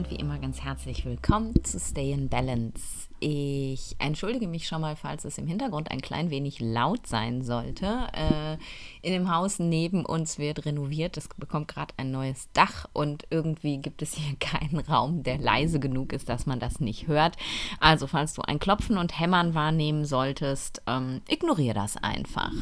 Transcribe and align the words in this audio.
und 0.00 0.10
wie 0.10 0.16
immer 0.16 0.38
ganz 0.38 0.62
herzlich 0.62 1.04
willkommen 1.04 1.52
zu 1.62 1.78
Stay 1.78 2.12
in 2.12 2.30
Balance. 2.30 3.09
Ich 3.22 3.96
entschuldige 3.98 4.48
mich 4.48 4.66
schon 4.66 4.80
mal, 4.80 4.96
falls 4.96 5.26
es 5.26 5.36
im 5.36 5.46
Hintergrund 5.46 5.90
ein 5.90 6.00
klein 6.00 6.30
wenig 6.30 6.58
laut 6.58 7.06
sein 7.06 7.42
sollte. 7.42 8.08
Äh, 8.14 8.56
in 9.06 9.12
dem 9.12 9.30
Haus 9.30 9.58
neben 9.58 10.06
uns 10.06 10.38
wird 10.38 10.64
renoviert. 10.64 11.18
Es 11.18 11.28
bekommt 11.28 11.68
gerade 11.68 11.92
ein 11.98 12.10
neues 12.10 12.48
Dach 12.54 12.88
und 12.94 13.26
irgendwie 13.28 13.76
gibt 13.76 14.00
es 14.00 14.14
hier 14.14 14.36
keinen 14.40 14.78
Raum, 14.80 15.22
der 15.22 15.36
leise 15.36 15.80
genug 15.80 16.14
ist, 16.14 16.30
dass 16.30 16.46
man 16.46 16.60
das 16.60 16.80
nicht 16.80 17.08
hört. 17.08 17.36
Also, 17.78 18.06
falls 18.06 18.32
du 18.32 18.40
ein 18.40 18.58
Klopfen 18.58 18.96
und 18.96 19.20
Hämmern 19.20 19.54
wahrnehmen 19.54 20.06
solltest, 20.06 20.80
ähm, 20.86 21.20
ignoriere 21.28 21.74
das 21.74 21.98
einfach. 21.98 22.52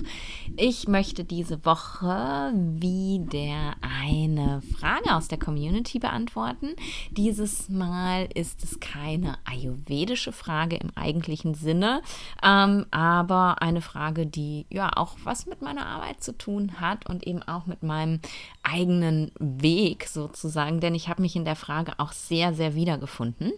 Ich 0.56 0.88
möchte 0.88 1.22
diese 1.22 1.64
Woche 1.64 2.52
wieder 2.52 3.76
eine 3.80 4.60
Frage 4.76 5.14
aus 5.14 5.28
der 5.28 5.38
Community 5.38 6.00
beantworten. 6.00 6.74
Dieses 7.12 7.68
Mal 7.68 8.28
ist 8.34 8.64
es 8.64 8.80
keine 8.80 9.38
ayurvedische 9.44 10.32
Frage 10.32 10.47
Frage 10.48 10.76
im 10.76 10.90
eigentlichen 10.94 11.52
Sinne, 11.52 12.00
ähm, 12.42 12.86
aber 12.90 13.60
eine 13.60 13.82
Frage, 13.82 14.26
die 14.26 14.64
ja 14.70 14.90
auch 14.96 15.16
was 15.24 15.44
mit 15.44 15.60
meiner 15.60 15.84
Arbeit 15.84 16.22
zu 16.22 16.32
tun 16.32 16.80
hat 16.80 17.06
und 17.06 17.26
eben 17.26 17.42
auch 17.42 17.66
mit 17.66 17.82
meinem 17.82 18.20
eigenen 18.62 19.30
Weg 19.38 20.06
sozusagen, 20.08 20.80
denn 20.80 20.94
ich 20.94 21.10
habe 21.10 21.20
mich 21.20 21.36
in 21.36 21.44
der 21.44 21.56
Frage 21.56 21.92
auch 21.98 22.12
sehr, 22.12 22.54
sehr 22.54 22.74
wiedergefunden. 22.74 23.52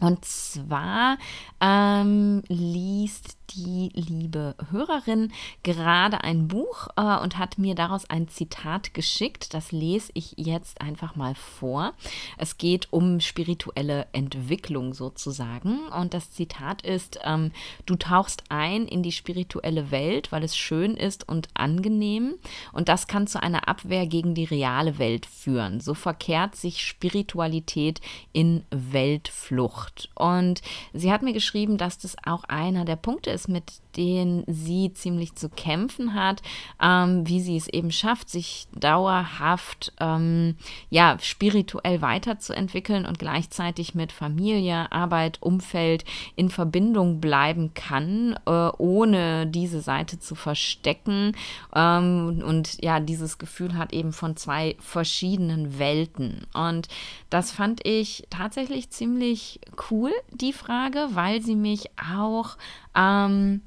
Und 0.00 0.24
zwar 0.24 1.18
ähm, 1.60 2.42
liest 2.48 3.36
die 3.54 3.90
liebe 3.94 4.54
Hörerin 4.70 5.32
gerade 5.62 6.22
ein 6.24 6.48
Buch 6.48 6.88
äh, 6.96 7.18
und 7.18 7.38
hat 7.38 7.58
mir 7.58 7.74
daraus 7.74 8.08
ein 8.08 8.28
Zitat 8.28 8.94
geschickt. 8.94 9.54
Das 9.54 9.72
lese 9.72 10.10
ich 10.14 10.34
jetzt 10.36 10.80
einfach 10.80 11.16
mal 11.16 11.34
vor. 11.34 11.92
Es 12.38 12.58
geht 12.58 12.88
um 12.92 13.20
spirituelle 13.20 14.06
Entwicklung 14.12 14.94
sozusagen. 14.94 15.80
Und 15.88 16.14
das 16.14 16.30
Zitat 16.30 16.82
ist, 16.82 17.20
ähm, 17.24 17.52
du 17.86 17.96
tauchst 17.96 18.44
ein 18.48 18.86
in 18.86 19.02
die 19.02 19.12
spirituelle 19.12 19.90
Welt, 19.90 20.32
weil 20.32 20.44
es 20.44 20.56
schön 20.56 20.96
ist 20.96 21.28
und 21.28 21.48
angenehm. 21.54 22.34
Und 22.72 22.88
das 22.88 23.06
kann 23.06 23.26
zu 23.26 23.42
einer 23.42 23.68
Abwehr 23.68 24.06
gegen 24.06 24.34
die 24.34 24.44
reale 24.44 24.98
Welt 24.98 25.26
führen. 25.26 25.80
So 25.80 25.94
verkehrt 25.94 26.56
sich 26.56 26.86
Spiritualität 26.86 28.00
in 28.32 28.64
Weltflucht. 28.70 30.10
Und 30.14 30.62
sie 30.92 31.12
hat 31.12 31.22
mir 31.22 31.32
geschrieben, 31.32 31.78
dass 31.78 31.98
das 31.98 32.16
auch 32.24 32.44
einer 32.44 32.84
der 32.84 32.96
Punkte 32.96 33.30
ist, 33.30 33.41
mit 33.48 33.82
denen 33.96 34.44
sie 34.46 34.92
ziemlich 34.94 35.34
zu 35.34 35.48
kämpfen 35.48 36.14
hat, 36.14 36.42
ähm, 36.80 37.28
wie 37.28 37.40
sie 37.40 37.56
es 37.56 37.68
eben 37.68 37.90
schafft, 37.90 38.30
sich 38.30 38.66
dauerhaft 38.74 39.92
ähm, 40.00 40.56
ja 40.90 41.18
spirituell 41.20 42.00
weiterzuentwickeln 42.00 43.06
und 43.06 43.18
gleichzeitig 43.18 43.94
mit 43.94 44.12
Familie, 44.12 44.90
Arbeit, 44.92 45.42
Umfeld 45.42 46.04
in 46.36 46.48
Verbindung 46.48 47.20
bleiben 47.20 47.74
kann, 47.74 48.38
äh, 48.46 48.68
ohne 48.78 49.46
diese 49.46 49.80
Seite 49.80 50.18
zu 50.18 50.34
verstecken. 50.34 51.36
Ähm, 51.74 52.42
und 52.46 52.82
ja 52.82 53.00
dieses 53.00 53.38
Gefühl 53.38 53.76
hat 53.76 53.92
eben 53.92 54.12
von 54.12 54.36
zwei 54.36 54.76
verschiedenen 54.80 55.78
Welten. 55.78 56.46
Und 56.54 56.88
das 57.30 57.50
fand 57.50 57.86
ich 57.86 58.24
tatsächlich 58.30 58.90
ziemlich 58.90 59.60
cool 59.90 60.12
die 60.30 60.52
Frage, 60.52 61.08
weil 61.12 61.42
sie 61.42 61.56
mich 61.56 61.90
auch 61.96 62.56
ähm, 62.94 63.62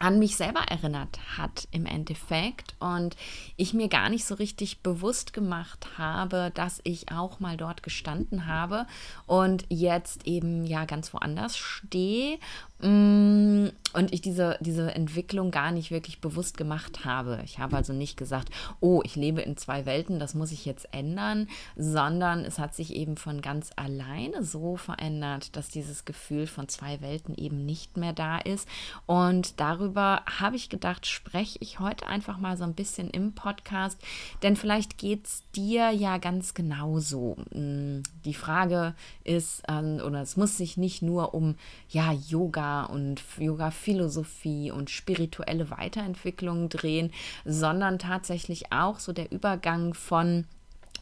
an 0.00 0.18
mich 0.18 0.36
selber 0.36 0.60
erinnert 0.60 1.20
hat 1.36 1.68
im 1.72 1.84
Endeffekt 1.84 2.74
und 2.80 3.16
ich 3.56 3.74
mir 3.74 3.88
gar 3.88 4.08
nicht 4.08 4.24
so 4.24 4.34
richtig 4.34 4.82
bewusst 4.82 5.34
gemacht 5.34 5.86
habe, 5.98 6.50
dass 6.54 6.80
ich 6.84 7.12
auch 7.12 7.38
mal 7.38 7.58
dort 7.58 7.82
gestanden 7.82 8.46
habe 8.46 8.86
und 9.26 9.66
jetzt 9.68 10.26
eben 10.26 10.64
ja 10.64 10.86
ganz 10.86 11.12
woanders 11.12 11.58
stehe 11.58 12.38
und 12.82 14.12
ich 14.12 14.22
diese, 14.22 14.56
diese 14.60 14.94
Entwicklung 14.94 15.50
gar 15.50 15.72
nicht 15.72 15.90
wirklich 15.90 16.20
bewusst 16.20 16.56
gemacht 16.56 17.04
habe. 17.04 17.40
Ich 17.44 17.58
habe 17.58 17.76
also 17.76 17.92
nicht 17.92 18.16
gesagt, 18.16 18.48
oh, 18.80 19.02
ich 19.04 19.16
lebe 19.16 19.42
in 19.42 19.56
zwei 19.56 19.84
Welten, 19.84 20.18
das 20.18 20.34
muss 20.34 20.52
ich 20.52 20.64
jetzt 20.64 20.88
ändern, 20.92 21.48
sondern 21.76 22.44
es 22.44 22.58
hat 22.58 22.74
sich 22.74 22.94
eben 22.94 23.16
von 23.16 23.42
ganz 23.42 23.70
alleine 23.76 24.44
so 24.44 24.76
verändert, 24.76 25.56
dass 25.56 25.68
dieses 25.68 26.04
Gefühl 26.04 26.46
von 26.46 26.68
zwei 26.68 27.00
Welten 27.00 27.34
eben 27.34 27.66
nicht 27.66 27.96
mehr 27.96 28.12
da 28.12 28.38
ist. 28.38 28.68
Und 29.06 29.60
darüber 29.60 30.22
habe 30.40 30.56
ich 30.56 30.70
gedacht, 30.70 31.06
spreche 31.06 31.58
ich 31.60 31.80
heute 31.80 32.06
einfach 32.06 32.38
mal 32.38 32.56
so 32.56 32.64
ein 32.64 32.74
bisschen 32.74 33.10
im 33.10 33.34
Podcast, 33.34 34.00
denn 34.42 34.56
vielleicht 34.56 34.96
geht 34.96 35.26
es 35.26 35.42
dir 35.54 35.90
ja 35.90 36.18
ganz 36.18 36.54
genauso. 36.54 37.36
Mm, 37.52 38.02
die 38.24 38.34
Frage 38.34 38.94
ist, 39.24 39.62
ähm, 39.68 40.00
oder 40.04 40.22
es 40.22 40.36
muss 40.36 40.56
sich 40.56 40.76
nicht 40.76 41.02
nur 41.02 41.34
um 41.34 41.56
ja, 41.90 42.12
Yoga 42.12 42.69
und 42.84 43.22
Yoga-Philosophie 43.38 44.70
und 44.70 44.90
spirituelle 44.90 45.70
Weiterentwicklung 45.70 46.68
drehen, 46.68 47.12
sondern 47.44 47.98
tatsächlich 47.98 48.72
auch 48.72 48.98
so 48.98 49.12
der 49.12 49.32
Übergang 49.32 49.94
von 49.94 50.46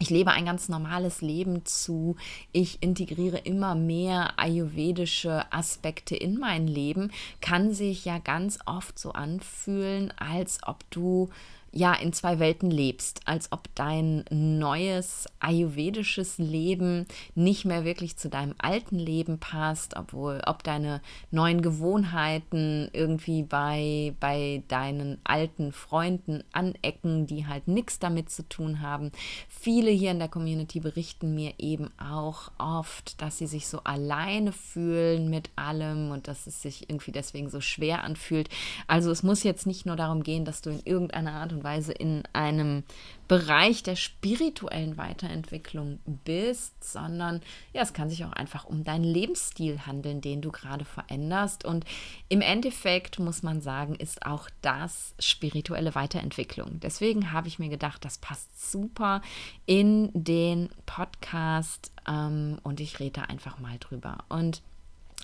ich 0.00 0.10
lebe 0.10 0.30
ein 0.30 0.44
ganz 0.44 0.68
normales 0.68 1.22
Leben 1.22 1.64
zu. 1.64 2.14
Ich 2.52 2.82
integriere 2.82 3.38
immer 3.38 3.74
mehr 3.74 4.38
ayurvedische 4.38 5.52
Aspekte 5.52 6.14
in 6.14 6.38
mein 6.38 6.68
Leben. 6.68 7.10
Kann 7.40 7.74
sich 7.74 8.04
ja 8.04 8.18
ganz 8.18 8.60
oft 8.64 8.96
so 8.96 9.10
anfühlen, 9.12 10.12
als 10.16 10.60
ob 10.64 10.88
du 10.90 11.30
ja 11.72 11.94
in 11.94 12.12
zwei 12.12 12.38
Welten 12.38 12.70
lebst, 12.70 13.20
als 13.26 13.52
ob 13.52 13.74
dein 13.74 14.24
neues 14.30 15.26
ayurvedisches 15.40 16.38
Leben 16.38 17.06
nicht 17.34 17.64
mehr 17.64 17.84
wirklich 17.84 18.16
zu 18.16 18.28
deinem 18.28 18.54
alten 18.58 18.98
Leben 18.98 19.38
passt, 19.38 19.96
obwohl 19.96 20.40
ob 20.46 20.62
deine 20.62 21.00
neuen 21.30 21.62
Gewohnheiten 21.62 22.88
irgendwie 22.92 23.42
bei 23.42 24.14
bei 24.20 24.62
deinen 24.68 25.18
alten 25.24 25.72
Freunden 25.72 26.42
anecken, 26.52 27.26
die 27.26 27.46
halt 27.46 27.68
nichts 27.68 27.98
damit 27.98 28.30
zu 28.30 28.48
tun 28.48 28.80
haben. 28.80 29.12
Viele 29.48 29.90
hier 29.90 30.10
in 30.10 30.18
der 30.18 30.28
Community 30.28 30.80
berichten 30.80 31.34
mir 31.34 31.54
eben 31.58 31.90
auch 31.98 32.50
oft, 32.58 33.20
dass 33.20 33.38
sie 33.38 33.46
sich 33.46 33.66
so 33.66 33.80
alleine 33.84 34.52
fühlen 34.52 35.28
mit 35.28 35.50
allem 35.56 36.10
und 36.10 36.28
dass 36.28 36.46
es 36.46 36.62
sich 36.62 36.88
irgendwie 36.88 37.12
deswegen 37.12 37.50
so 37.50 37.60
schwer 37.60 38.04
anfühlt. 38.04 38.48
Also 38.86 39.10
es 39.10 39.22
muss 39.22 39.42
jetzt 39.42 39.66
nicht 39.66 39.86
nur 39.86 39.96
darum 39.96 40.22
gehen, 40.22 40.44
dass 40.44 40.62
du 40.62 40.70
in 40.70 40.80
irgendeiner 40.84 41.32
Art 41.32 41.52
und 41.52 41.57
und 41.58 41.64
Weise 41.64 41.92
in 41.92 42.22
einem 42.32 42.84
Bereich 43.26 43.82
der 43.82 43.96
spirituellen 43.96 44.96
Weiterentwicklung 44.96 45.98
bist, 46.24 46.82
sondern 46.82 47.42
ja, 47.74 47.82
es 47.82 47.92
kann 47.92 48.08
sich 48.08 48.24
auch 48.24 48.32
einfach 48.32 48.64
um 48.64 48.84
deinen 48.84 49.04
Lebensstil 49.04 49.86
handeln, 49.86 50.20
den 50.20 50.40
du 50.40 50.50
gerade 50.50 50.86
veränderst. 50.86 51.64
Und 51.64 51.84
im 52.28 52.40
Endeffekt 52.40 53.18
muss 53.18 53.42
man 53.42 53.60
sagen, 53.60 53.94
ist 53.94 54.24
auch 54.24 54.48
das 54.62 55.14
spirituelle 55.18 55.94
Weiterentwicklung. 55.94 56.80
Deswegen 56.80 57.32
habe 57.32 57.48
ich 57.48 57.58
mir 57.58 57.68
gedacht, 57.68 58.04
das 58.04 58.16
passt 58.16 58.70
super 58.70 59.20
in 59.66 60.10
den 60.14 60.70
Podcast 60.86 61.92
ähm, 62.08 62.58
und 62.62 62.80
ich 62.80 62.98
rede 62.98 63.28
einfach 63.28 63.58
mal 63.58 63.76
drüber. 63.78 64.18
Und 64.30 64.62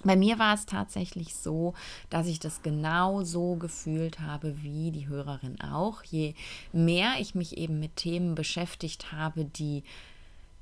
bei 0.04 0.16
mir 0.16 0.38
war 0.38 0.54
es 0.54 0.66
tatsächlich 0.66 1.34
so, 1.34 1.74
dass 2.10 2.26
ich 2.26 2.38
das 2.38 2.62
genau 2.62 3.22
so 3.24 3.56
gefühlt 3.56 4.20
habe 4.20 4.62
wie 4.62 4.90
die 4.90 5.08
Hörerin 5.08 5.60
auch. 5.60 6.02
Je 6.04 6.34
mehr 6.72 7.14
ich 7.18 7.34
mich 7.34 7.56
eben 7.56 7.80
mit 7.80 7.96
Themen 7.96 8.34
beschäftigt 8.34 9.12
habe, 9.12 9.44
die 9.44 9.82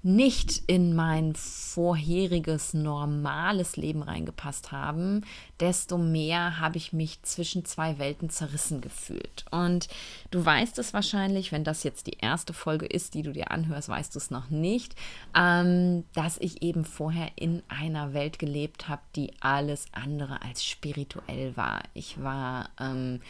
nicht 0.02 0.62
in 0.66 0.94
mein 0.94 1.34
vorheriges 1.36 2.74
normales 2.74 3.76
Leben 3.76 4.02
reingepasst 4.02 4.72
haben, 4.72 5.24
desto 5.60 5.96
mehr 5.96 6.58
habe 6.58 6.76
ich 6.76 6.92
mich 6.92 7.22
zwischen 7.22 7.64
zwei 7.64 7.98
Welten 7.98 8.28
zerrissen 8.28 8.80
gefühlt. 8.80 9.44
Und 9.52 9.88
du 10.32 10.44
weißt 10.44 10.78
es 10.78 10.92
wahrscheinlich, 10.92 11.52
wenn 11.52 11.62
das 11.62 11.84
jetzt 11.84 12.08
die 12.08 12.18
erste 12.20 12.52
Folge 12.52 12.86
ist, 12.86 13.14
die 13.14 13.22
du 13.22 13.32
dir 13.32 13.52
anhörst, 13.52 13.88
weißt 13.88 14.14
du 14.14 14.18
es 14.18 14.30
noch 14.30 14.50
nicht, 14.50 14.96
ähm, 15.36 16.04
dass 16.14 16.36
ich 16.38 16.62
eben 16.62 16.84
vorher 16.84 17.30
in 17.36 17.62
einer 17.68 18.12
Welt 18.12 18.40
gelebt 18.40 18.88
habe, 18.88 19.02
die 19.14 19.32
alles 19.40 19.86
andere 19.92 20.42
als 20.42 20.64
spirituell 20.64 21.56
war. 21.56 21.82
Ich 21.94 22.20
war 22.22 22.70
ähm, 22.80 23.20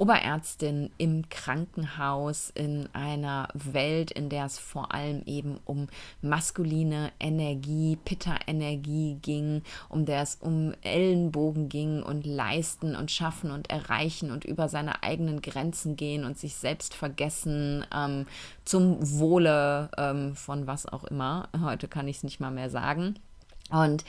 Oberärztin 0.00 0.88
im 0.96 1.28
Krankenhaus 1.28 2.48
in 2.54 2.88
einer 2.94 3.48
Welt, 3.52 4.10
in 4.10 4.30
der 4.30 4.46
es 4.46 4.58
vor 4.58 4.94
allem 4.94 5.22
eben 5.26 5.60
um 5.66 5.88
maskuline 6.22 7.12
Energie, 7.20 7.98
Pitta-Energie 8.02 9.18
ging, 9.20 9.62
um 9.90 10.06
der 10.06 10.22
es 10.22 10.36
um 10.36 10.72
Ellenbogen 10.80 11.68
ging 11.68 12.02
und 12.02 12.24
leisten 12.24 12.96
und 12.96 13.10
schaffen 13.10 13.50
und 13.50 13.68
erreichen 13.68 14.30
und 14.30 14.46
über 14.46 14.70
seine 14.70 15.02
eigenen 15.02 15.42
Grenzen 15.42 15.96
gehen 15.96 16.24
und 16.24 16.38
sich 16.38 16.54
selbst 16.54 16.94
vergessen 16.94 17.84
ähm, 17.94 18.24
zum 18.64 18.96
Wohle 19.18 19.90
ähm, 19.98 20.34
von 20.34 20.66
was 20.66 20.86
auch 20.86 21.04
immer. 21.04 21.50
Heute 21.62 21.88
kann 21.88 22.08
ich 22.08 22.16
es 22.16 22.22
nicht 22.22 22.40
mal 22.40 22.50
mehr 22.50 22.70
sagen. 22.70 23.16
Und 23.70 24.04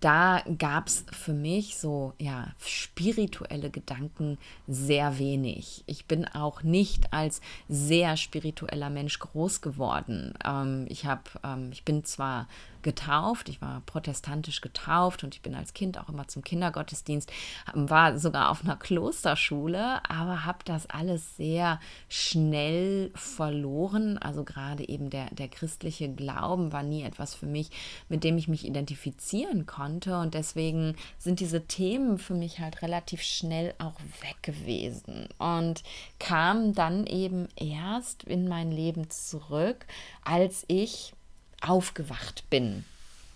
da 0.00 0.42
gab 0.58 0.88
es 0.88 1.04
für 1.10 1.32
mich 1.32 1.78
so, 1.78 2.12
ja, 2.18 2.48
spirituelle 2.60 3.70
Gedanken 3.70 4.38
sehr 4.66 5.18
wenig. 5.18 5.84
Ich 5.86 6.04
bin 6.06 6.26
auch 6.26 6.62
nicht 6.62 7.12
als 7.12 7.40
sehr 7.68 8.16
spiritueller 8.16 8.90
Mensch 8.90 9.18
groß 9.18 9.62
geworden. 9.62 10.34
Ähm, 10.44 10.86
ich, 10.88 11.06
hab, 11.06 11.40
ähm, 11.44 11.70
ich 11.72 11.84
bin 11.84 12.04
zwar 12.04 12.46
getauft. 12.86 13.48
Ich 13.48 13.60
war 13.60 13.82
protestantisch 13.84 14.60
getauft 14.60 15.24
und 15.24 15.34
ich 15.34 15.42
bin 15.42 15.56
als 15.56 15.74
Kind 15.74 15.98
auch 15.98 16.08
immer 16.08 16.28
zum 16.28 16.42
Kindergottesdienst, 16.42 17.30
war 17.74 18.16
sogar 18.16 18.48
auf 18.50 18.62
einer 18.62 18.76
Klosterschule, 18.76 20.00
aber 20.08 20.44
habe 20.44 20.60
das 20.64 20.88
alles 20.88 21.36
sehr 21.36 21.80
schnell 22.08 23.10
verloren. 23.14 24.18
Also 24.18 24.44
gerade 24.44 24.88
eben 24.88 25.10
der, 25.10 25.26
der 25.34 25.48
christliche 25.48 26.08
Glauben 26.08 26.72
war 26.72 26.84
nie 26.84 27.02
etwas 27.02 27.34
für 27.34 27.46
mich, 27.46 27.70
mit 28.08 28.22
dem 28.22 28.38
ich 28.38 28.46
mich 28.46 28.64
identifizieren 28.64 29.66
konnte. 29.66 30.18
Und 30.20 30.34
deswegen 30.34 30.94
sind 31.18 31.40
diese 31.40 31.66
Themen 31.66 32.18
für 32.18 32.34
mich 32.34 32.60
halt 32.60 32.82
relativ 32.82 33.20
schnell 33.20 33.74
auch 33.78 33.98
weg 34.20 34.36
gewesen 34.42 35.28
und 35.38 35.82
kam 36.20 36.72
dann 36.72 37.04
eben 37.06 37.48
erst 37.56 38.22
in 38.22 38.46
mein 38.46 38.70
Leben 38.70 39.10
zurück, 39.10 39.86
als 40.22 40.64
ich 40.68 41.15
aufgewacht 41.60 42.48
bin. 42.50 42.84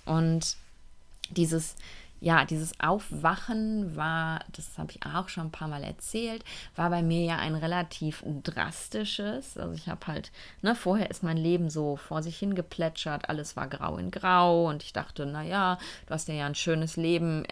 Und 0.04 0.56
dieses, 1.30 1.76
ja, 2.20 2.44
dieses 2.44 2.78
Aufwachen 2.80 3.96
war, 3.96 4.44
das 4.52 4.76
habe 4.76 4.92
ich 4.92 5.00
auch 5.06 5.28
schon 5.30 5.46
ein 5.46 5.52
paar 5.52 5.68
Mal 5.68 5.82
erzählt, 5.82 6.44
war 6.76 6.90
bei 6.90 7.02
mir 7.02 7.24
ja 7.24 7.36
ein 7.36 7.54
relativ 7.54 8.22
drastisches. 8.42 9.56
Also 9.56 9.72
ich 9.72 9.88
habe 9.88 10.06
halt, 10.06 10.30
ne, 10.60 10.74
vorher 10.74 11.10
ist 11.10 11.22
mein 11.22 11.38
Leben 11.38 11.70
so 11.70 11.96
vor 11.96 12.22
sich 12.22 12.38
hingeplätschert, 12.38 13.30
alles 13.30 13.56
war 13.56 13.68
grau 13.68 13.96
in 13.96 14.10
grau 14.10 14.68
und 14.68 14.82
ich 14.82 14.92
dachte, 14.92 15.24
naja, 15.24 15.78
du 16.06 16.14
hast 16.14 16.28
ja 16.28 16.44
ein 16.44 16.54
schönes 16.54 16.96
Leben 16.96 17.46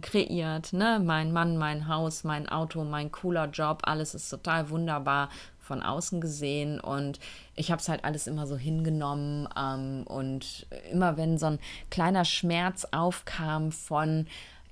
kreiert, 0.00 0.72
ne? 0.72 1.00
Mein 1.04 1.32
Mann, 1.32 1.58
mein 1.58 1.86
Haus, 1.88 2.24
mein 2.24 2.48
Auto, 2.48 2.82
mein 2.84 3.12
cooler 3.12 3.50
Job, 3.50 3.82
alles 3.84 4.14
ist 4.14 4.30
total 4.30 4.70
wunderbar 4.70 5.28
von 5.64 5.82
außen 5.82 6.20
gesehen 6.20 6.78
und 6.78 7.18
ich 7.56 7.70
habe 7.70 7.80
es 7.80 7.88
halt 7.88 8.04
alles 8.04 8.26
immer 8.26 8.46
so 8.46 8.56
hingenommen 8.56 9.48
ähm, 9.56 10.04
und 10.06 10.66
immer 10.92 11.16
wenn 11.16 11.38
so 11.38 11.46
ein 11.46 11.58
kleiner 11.90 12.24
Schmerz 12.24 12.86
aufkam 12.92 13.72
von 13.72 14.26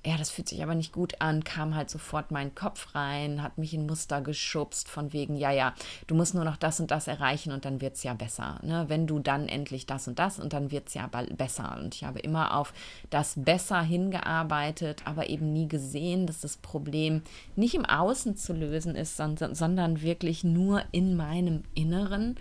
ja, 0.05 0.17
das 0.17 0.29
fühlt 0.31 0.49
sich 0.49 0.61
aber 0.61 0.75
nicht 0.75 0.91
gut 0.91 1.21
an, 1.21 1.45
kam 1.45 1.75
halt 1.75 1.89
sofort 1.89 2.29
mein 2.29 2.53
Kopf 2.55 2.93
rein, 2.93 3.41
hat 3.41 3.57
mich 3.57 3.73
in 3.73 3.85
Muster 3.85 4.21
geschubst, 4.21 4.89
von 4.89 5.13
wegen, 5.13 5.37
ja, 5.37 5.49
ja, 5.49 5.73
du 6.07 6.15
musst 6.15 6.35
nur 6.35 6.43
noch 6.43 6.57
das 6.57 6.81
und 6.81 6.91
das 6.91 7.07
erreichen 7.07 7.53
und 7.53 7.63
dann 7.63 7.79
wird 7.79 7.95
es 7.95 8.03
ja 8.03 8.13
besser. 8.13 8.59
Ne? 8.63 8.85
Wenn 8.89 9.07
du 9.07 9.19
dann 9.19 9.47
endlich 9.47 9.85
das 9.85 10.09
und 10.09 10.19
das 10.19 10.39
und 10.39 10.51
dann 10.51 10.71
wird 10.71 10.89
es 10.89 10.93
ja 10.93 11.07
besser. 11.07 11.77
Und 11.81 11.95
ich 11.95 12.03
habe 12.03 12.19
immer 12.19 12.57
auf 12.57 12.73
das 13.11 13.35
Besser 13.37 13.81
hingearbeitet, 13.81 15.03
aber 15.05 15.29
eben 15.29 15.53
nie 15.53 15.69
gesehen, 15.69 16.27
dass 16.27 16.41
das 16.41 16.57
Problem 16.57 17.21
nicht 17.55 17.73
im 17.73 17.85
Außen 17.85 18.35
zu 18.35 18.51
lösen 18.51 18.95
ist, 18.95 19.15
sondern, 19.15 19.55
sondern 19.55 20.01
wirklich 20.01 20.43
nur 20.43 20.83
in 20.91 21.15
meinem 21.15 21.63
Inneren. 21.75 22.35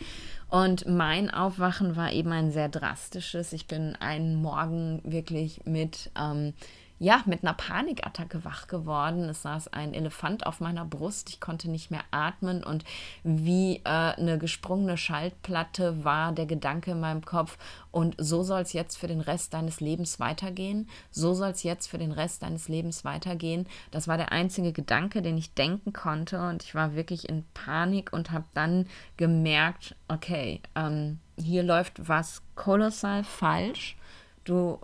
Und 0.48 0.86
mein 0.86 1.30
Aufwachen 1.30 1.96
war 1.96 2.12
eben 2.12 2.30
ein 2.32 2.50
sehr 2.50 2.68
drastisches. 2.68 3.52
Ich 3.54 3.68
bin 3.68 3.96
einen 4.00 4.34
Morgen 4.34 5.00
wirklich 5.04 5.62
mit 5.64 6.10
ähm, 6.14 6.52
ja, 7.02 7.20
mit 7.26 7.42
einer 7.42 7.54
Panikattacke 7.54 8.44
wach 8.44 8.68
geworden. 8.68 9.28
Es 9.28 9.42
saß 9.42 9.72
ein 9.72 9.92
Elefant 9.92 10.46
auf 10.46 10.60
meiner 10.60 10.84
Brust. 10.84 11.30
Ich 11.30 11.40
konnte 11.40 11.68
nicht 11.68 11.90
mehr 11.90 12.04
atmen 12.12 12.62
und 12.62 12.84
wie 13.24 13.78
äh, 13.78 13.88
eine 13.88 14.38
gesprungene 14.38 14.96
Schaltplatte 14.96 16.04
war 16.04 16.30
der 16.30 16.46
Gedanke 16.46 16.92
in 16.92 17.00
meinem 17.00 17.24
Kopf. 17.24 17.58
Und 17.90 18.14
so 18.18 18.44
soll 18.44 18.60
es 18.60 18.72
jetzt 18.72 18.98
für 18.98 19.08
den 19.08 19.20
Rest 19.20 19.52
deines 19.52 19.80
Lebens 19.80 20.20
weitergehen. 20.20 20.88
So 21.10 21.34
soll 21.34 21.50
es 21.50 21.64
jetzt 21.64 21.88
für 21.88 21.98
den 21.98 22.12
Rest 22.12 22.44
deines 22.44 22.68
Lebens 22.68 23.04
weitergehen. 23.04 23.66
Das 23.90 24.06
war 24.06 24.16
der 24.16 24.30
einzige 24.30 24.72
Gedanke, 24.72 25.22
den 25.22 25.36
ich 25.36 25.54
denken 25.54 25.92
konnte. 25.92 26.40
Und 26.40 26.62
ich 26.62 26.76
war 26.76 26.94
wirklich 26.94 27.28
in 27.28 27.44
Panik 27.52 28.12
und 28.12 28.30
habe 28.30 28.44
dann 28.54 28.86
gemerkt, 29.16 29.96
okay, 30.06 30.60
ähm, 30.76 31.18
hier 31.36 31.64
läuft 31.64 32.08
was 32.08 32.42
kolossal 32.54 33.24
falsch. 33.24 33.96
Du 34.44 34.78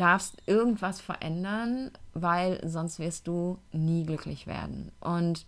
darfst 0.00 0.36
irgendwas 0.46 1.00
verändern, 1.00 1.90
weil 2.14 2.60
sonst 2.66 2.98
wirst 2.98 3.26
du 3.26 3.58
nie 3.72 4.04
glücklich 4.04 4.46
werden. 4.46 4.92
Und 5.00 5.46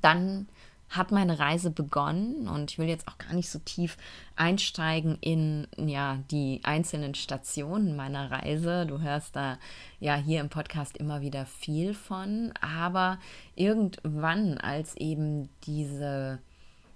dann 0.00 0.48
hat 0.90 1.12
meine 1.12 1.38
Reise 1.38 1.70
begonnen 1.70 2.48
und 2.48 2.70
ich 2.70 2.78
will 2.78 2.88
jetzt 2.88 3.08
auch 3.08 3.18
gar 3.18 3.34
nicht 3.34 3.50
so 3.50 3.58
tief 3.58 3.98
einsteigen 4.36 5.18
in 5.20 5.68
ja 5.76 6.18
die 6.30 6.60
einzelnen 6.62 7.14
Stationen 7.14 7.94
meiner 7.94 8.30
Reise. 8.30 8.86
Du 8.86 9.00
hörst 9.00 9.36
da 9.36 9.58
ja 10.00 10.16
hier 10.16 10.40
im 10.40 10.48
Podcast 10.48 10.96
immer 10.96 11.20
wieder 11.20 11.44
viel 11.44 11.92
von, 11.92 12.54
aber 12.62 13.18
irgendwann 13.54 14.56
als 14.56 14.96
eben 14.96 15.50
diese 15.64 16.38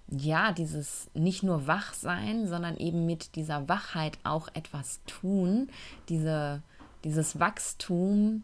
ja, 0.09 0.53
dieses 0.53 1.11
nicht 1.15 1.43
nur 1.43 1.67
wach 1.67 1.95
sein, 1.95 2.47
sondern 2.47 2.77
eben 2.77 3.07
mit 3.07 3.35
dieser 3.35 3.69
Wachheit 3.69 4.19
auch 4.25 4.49
etwas 4.53 5.01
tun, 5.07 5.71
diese, 6.09 6.63
dieses 7.05 7.39
Wachstum, 7.39 8.43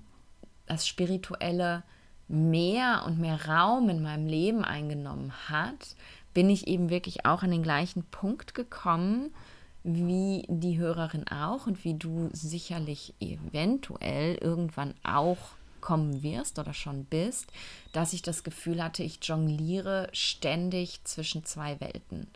das 0.67 0.87
Spirituelle 0.87 1.83
mehr 2.29 3.05
und 3.07 3.19
mehr 3.19 3.47
Raum 3.47 3.89
in 3.89 4.03
meinem 4.03 4.27
Leben 4.27 4.65
eingenommen 4.65 5.33
hat, 5.49 5.97
bin 6.35 6.51
ich 6.51 6.67
eben 6.67 6.91
wirklich 6.91 7.25
auch 7.25 7.43
an 7.43 7.51
den 7.51 7.63
gleichen 7.63 8.05
Punkt 8.05 8.55
gekommen, 8.55 9.35
wie 9.83 10.45
die 10.49 10.79
Hörerin 10.79 11.27
auch 11.29 11.67
und 11.67 11.85
wie 11.85 11.95
du 11.95 12.29
sicherlich 12.33 13.15
eventuell 13.21 14.35
irgendwann 14.37 14.95
auch 15.03 15.39
kommen 15.81 16.23
wirst 16.23 16.59
oder 16.59 16.75
schon 16.75 17.05
bist, 17.05 17.51
dass 17.93 18.13
ich 18.13 18.23
das 18.23 18.45
Gefühl 18.45 18.83
hatte, 18.83 19.03
ich 19.03 19.21
jongliere 19.23 20.09
ständig 20.13 21.01
zwischen 21.05 21.45
zwei 21.45 21.81
Welten. 21.81 22.27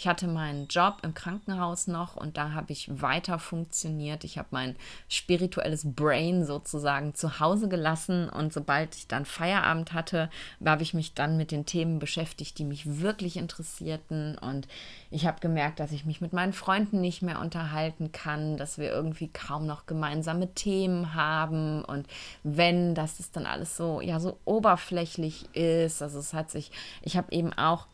Ich 0.00 0.08
hatte 0.08 0.28
meinen 0.28 0.66
Job 0.68 0.96
im 1.02 1.12
Krankenhaus 1.12 1.86
noch 1.86 2.16
und 2.16 2.38
da 2.38 2.52
habe 2.52 2.72
ich 2.72 3.02
weiter 3.02 3.38
funktioniert. 3.38 4.24
Ich 4.24 4.38
habe 4.38 4.48
mein 4.50 4.76
spirituelles 5.10 5.82
Brain 5.94 6.46
sozusagen 6.46 7.14
zu 7.14 7.38
Hause 7.38 7.68
gelassen 7.68 8.30
und 8.30 8.50
sobald 8.50 8.94
ich 8.94 9.08
dann 9.08 9.26
Feierabend 9.26 9.92
hatte, 9.92 10.30
habe 10.64 10.82
ich 10.82 10.94
mich 10.94 11.12
dann 11.12 11.36
mit 11.36 11.50
den 11.50 11.66
Themen 11.66 11.98
beschäftigt, 11.98 12.56
die 12.56 12.64
mich 12.64 13.02
wirklich 13.02 13.36
interessierten 13.36 14.38
und 14.38 14.68
ich 15.10 15.26
habe 15.26 15.40
gemerkt, 15.40 15.80
dass 15.80 15.92
ich 15.92 16.06
mich 16.06 16.22
mit 16.22 16.32
meinen 16.32 16.54
Freunden 16.54 17.02
nicht 17.02 17.20
mehr 17.20 17.38
unterhalten 17.38 18.10
kann, 18.10 18.56
dass 18.56 18.78
wir 18.78 18.90
irgendwie 18.90 19.28
kaum 19.28 19.66
noch 19.66 19.84
gemeinsame 19.84 20.54
Themen 20.54 21.12
haben 21.12 21.84
und 21.84 22.06
wenn, 22.42 22.94
dass 22.94 23.20
es 23.20 23.32
dann 23.32 23.44
alles 23.44 23.76
so 23.76 24.00
ja 24.00 24.18
so 24.18 24.38
oberflächlich 24.46 25.54
ist. 25.54 26.00
Also 26.00 26.20
es 26.20 26.32
hat 26.32 26.50
sich, 26.50 26.70
ich 27.02 27.18
habe 27.18 27.30
eben 27.32 27.52
auch 27.52 27.86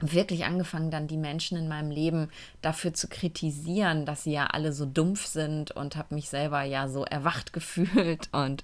wirklich 0.00 0.44
angefangen, 0.44 0.90
dann 0.90 1.06
die 1.06 1.16
Menschen 1.16 1.56
in 1.56 1.68
meinem 1.68 1.90
Leben 1.90 2.28
dafür 2.60 2.92
zu 2.92 3.08
kritisieren, 3.08 4.04
dass 4.04 4.24
sie 4.24 4.32
ja 4.32 4.46
alle 4.46 4.72
so 4.72 4.84
dumpf 4.84 5.24
sind 5.24 5.70
und 5.70 5.96
habe 5.96 6.14
mich 6.14 6.28
selber 6.28 6.62
ja 6.62 6.88
so 6.88 7.04
erwacht 7.04 7.52
gefühlt. 7.52 8.28
Und 8.32 8.62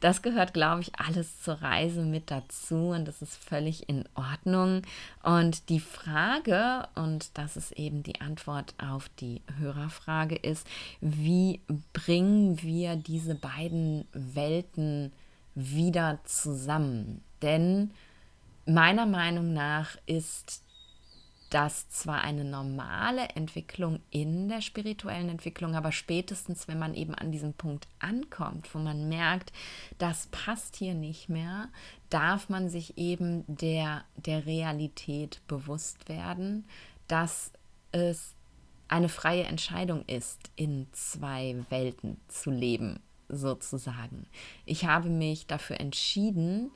das 0.00 0.22
gehört, 0.22 0.54
glaube 0.54 0.82
ich, 0.82 0.98
alles 0.98 1.40
zur 1.42 1.62
Reise 1.62 2.02
mit 2.02 2.30
dazu 2.30 2.88
und 2.88 3.06
das 3.06 3.22
ist 3.22 3.36
völlig 3.36 3.88
in 3.88 4.04
Ordnung. 4.14 4.82
Und 5.22 5.68
die 5.68 5.80
Frage, 5.80 6.88
und 6.96 7.30
das 7.38 7.56
ist 7.56 7.72
eben 7.72 8.02
die 8.02 8.20
Antwort 8.20 8.74
auf 8.78 9.08
die 9.20 9.40
Hörerfrage, 9.58 10.34
ist, 10.34 10.66
wie 11.00 11.60
bringen 11.92 12.60
wir 12.62 12.96
diese 12.96 13.36
beiden 13.36 14.06
Welten 14.12 15.12
wieder 15.54 16.18
zusammen? 16.24 17.22
Denn 17.40 17.92
meiner 18.66 19.06
Meinung 19.06 19.52
nach 19.52 19.96
ist 20.06 20.62
das 21.52 21.90
zwar 21.90 22.22
eine 22.22 22.44
normale 22.44 23.28
Entwicklung 23.30 24.00
in 24.10 24.48
der 24.48 24.62
spirituellen 24.62 25.28
Entwicklung, 25.28 25.74
aber 25.74 25.92
spätestens, 25.92 26.66
wenn 26.66 26.78
man 26.78 26.94
eben 26.94 27.14
an 27.14 27.30
diesem 27.30 27.52
Punkt 27.52 27.88
ankommt, 27.98 28.74
wo 28.74 28.78
man 28.78 29.10
merkt, 29.10 29.52
das 29.98 30.28
passt 30.30 30.76
hier 30.76 30.94
nicht 30.94 31.28
mehr, 31.28 31.68
darf 32.08 32.48
man 32.48 32.70
sich 32.70 32.96
eben 32.96 33.44
der, 33.46 34.04
der 34.16 34.46
Realität 34.46 35.42
bewusst 35.46 36.08
werden, 36.08 36.64
dass 37.06 37.52
es 37.92 38.34
eine 38.88 39.10
freie 39.10 39.44
Entscheidung 39.44 40.06
ist, 40.06 40.50
in 40.56 40.86
zwei 40.92 41.62
Welten 41.68 42.18
zu 42.28 42.50
leben, 42.50 43.00
sozusagen. 43.28 44.26
Ich 44.64 44.86
habe 44.86 45.10
mich 45.10 45.46
dafür 45.46 45.80
entschieden, 45.80 46.70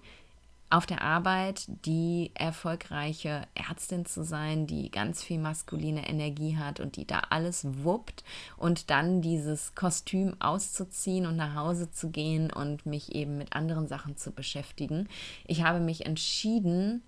auf 0.69 0.85
der 0.85 1.03
Arbeit 1.03 1.67
die 1.85 2.33
erfolgreiche 2.35 3.43
Ärztin 3.55 4.05
zu 4.05 4.25
sein, 4.25 4.67
die 4.67 4.91
ganz 4.91 5.23
viel 5.23 5.39
maskuline 5.39 6.09
Energie 6.09 6.57
hat 6.57 6.81
und 6.81 6.97
die 6.97 7.07
da 7.07 7.21
alles 7.31 7.67
wuppt 7.85 8.25
und 8.57 8.91
dann 8.91 9.23
dieses 9.23 9.75
Kostüm 9.77 10.35
auszuziehen 10.41 11.27
und 11.27 11.37
nach 11.37 11.55
Hause 11.55 11.91
zu 11.93 12.11
gehen 12.11 12.53
und 12.53 12.85
mich 12.85 13.15
eben 13.15 13.39
mit 13.39 13.53
anderen 13.55 13.87
Sachen 13.87 14.17
zu 14.17 14.33
beschäftigen. 14.33 15.09
Ich 15.47 15.63
habe 15.63 15.79
mich 15.79 16.05
entschieden, 16.05 17.03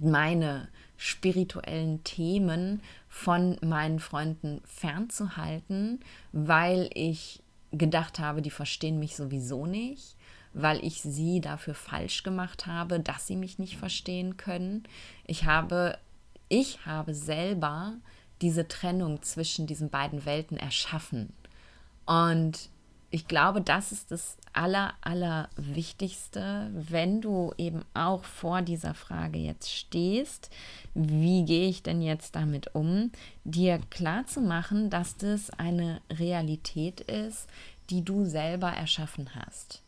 meine 0.00 0.68
spirituellen 0.96 2.02
Themen 2.04 2.82
von 3.08 3.56
meinen 3.62 4.00
Freunden 4.00 4.60
fernzuhalten, 4.64 6.00
weil 6.32 6.90
ich 6.94 7.42
gedacht 7.70 8.18
habe, 8.18 8.42
die 8.42 8.50
verstehen 8.50 8.98
mich 8.98 9.14
sowieso 9.14 9.66
nicht, 9.66 10.16
weil 10.58 10.84
ich 10.84 11.02
sie 11.02 11.40
dafür 11.40 11.74
falsch 11.74 12.22
gemacht 12.22 12.66
habe, 12.66 13.00
dass 13.00 13.26
sie 13.26 13.36
mich 13.36 13.58
nicht 13.58 13.76
verstehen 13.76 14.36
können. 14.36 14.82
Ich 15.24 15.44
habe, 15.44 15.98
ich 16.48 16.84
habe 16.84 17.14
selber 17.14 17.94
diese 18.42 18.66
Trennung 18.66 19.22
zwischen 19.22 19.66
diesen 19.66 19.88
beiden 19.88 20.24
Welten 20.24 20.56
erschaffen. 20.56 21.32
Und 22.06 22.70
ich 23.10 23.26
glaube, 23.26 23.62
das 23.62 23.92
ist 23.92 24.10
das 24.10 24.36
aller, 24.52 24.94
aller 25.00 25.48
Wichtigste, 25.56 26.70
wenn 26.72 27.20
du 27.20 27.54
eben 27.56 27.82
auch 27.94 28.24
vor 28.24 28.60
dieser 28.60 28.94
Frage 28.94 29.38
jetzt 29.38 29.72
stehst, 29.72 30.50
wie 30.94 31.44
gehe 31.44 31.68
ich 31.68 31.82
denn 31.82 32.02
jetzt 32.02 32.36
damit 32.36 32.74
um, 32.74 33.10
dir 33.44 33.78
klar 33.90 34.26
zu 34.26 34.40
machen, 34.40 34.90
dass 34.90 35.16
das 35.16 35.50
eine 35.50 36.02
Realität 36.10 37.00
ist, 37.00 37.48
die 37.88 38.04
du 38.04 38.24
selber 38.24 38.68
erschaffen 38.68 39.30
hast. 39.34 39.82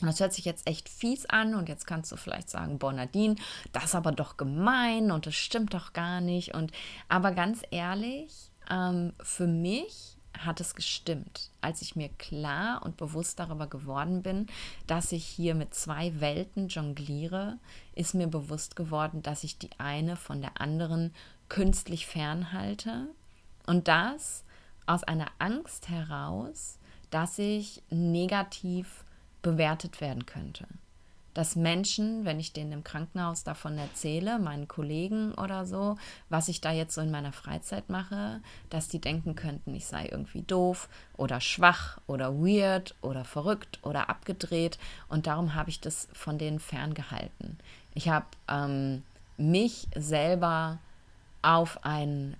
Und 0.00 0.08
das 0.08 0.20
hört 0.20 0.34
sich 0.34 0.44
jetzt 0.44 0.66
echt 0.68 0.90
fies 0.90 1.24
an 1.26 1.54
und 1.54 1.70
jetzt 1.70 1.86
kannst 1.86 2.12
du 2.12 2.16
vielleicht 2.16 2.50
sagen, 2.50 2.78
boah 2.78 2.92
Nadine, 2.92 3.36
das 3.72 3.84
ist 3.84 3.94
aber 3.94 4.12
doch 4.12 4.36
gemein 4.36 5.10
und 5.10 5.26
das 5.26 5.34
stimmt 5.34 5.72
doch 5.72 5.94
gar 5.94 6.20
nicht. 6.20 6.54
Und 6.54 6.72
aber 7.08 7.32
ganz 7.32 7.62
ehrlich, 7.70 8.50
ähm, 8.70 9.14
für 9.22 9.46
mich 9.46 10.16
hat 10.38 10.60
es 10.60 10.74
gestimmt, 10.74 11.50
als 11.62 11.80
ich 11.80 11.96
mir 11.96 12.10
klar 12.10 12.82
und 12.84 12.98
bewusst 12.98 13.38
darüber 13.38 13.66
geworden 13.66 14.22
bin, 14.22 14.48
dass 14.86 15.12
ich 15.12 15.24
hier 15.24 15.54
mit 15.54 15.74
zwei 15.74 16.20
Welten 16.20 16.68
jongliere, 16.68 17.58
ist 17.94 18.14
mir 18.14 18.26
bewusst 18.26 18.76
geworden, 18.76 19.22
dass 19.22 19.44
ich 19.44 19.56
die 19.56 19.70
eine 19.78 20.16
von 20.16 20.42
der 20.42 20.60
anderen 20.60 21.14
künstlich 21.48 22.06
fernhalte 22.06 23.08
und 23.66 23.88
das 23.88 24.44
aus 24.84 25.04
einer 25.04 25.28
Angst 25.38 25.88
heraus, 25.88 26.78
dass 27.10 27.38
ich 27.38 27.82
negativ 27.88 29.05
bewertet 29.46 30.00
werden 30.00 30.26
könnte 30.26 30.66
dass 31.36 31.54
Menschen, 31.54 32.24
wenn 32.24 32.40
ich 32.40 32.54
denen 32.54 32.72
im 32.72 32.82
Krankenhaus 32.82 33.44
davon 33.44 33.76
erzähle, 33.76 34.38
meinen 34.38 34.68
Kollegen 34.68 35.34
oder 35.34 35.66
so, 35.66 35.96
was 36.30 36.48
ich 36.48 36.62
da 36.62 36.72
jetzt 36.72 36.94
so 36.94 37.02
in 37.02 37.10
meiner 37.10 37.32
Freizeit 37.32 37.90
mache, 37.90 38.40
dass 38.70 38.88
die 38.88 39.02
denken 39.02 39.34
könnten, 39.34 39.74
ich 39.74 39.84
sei 39.84 40.08
irgendwie 40.10 40.40
doof 40.40 40.88
oder 41.18 41.42
schwach 41.42 41.98
oder 42.06 42.38
weird 42.38 42.94
oder 43.02 43.26
verrückt 43.26 43.80
oder 43.82 44.08
abgedreht. 44.08 44.78
Und 45.08 45.26
darum 45.26 45.54
habe 45.54 45.68
ich 45.68 45.78
das 45.78 46.08
von 46.14 46.38
denen 46.38 46.58
ferngehalten. 46.58 47.58
Ich 47.92 48.08
habe 48.08 48.26
ähm, 48.48 49.02
mich 49.36 49.88
selber 49.94 50.78
auf 51.42 51.84
ein 51.84 52.34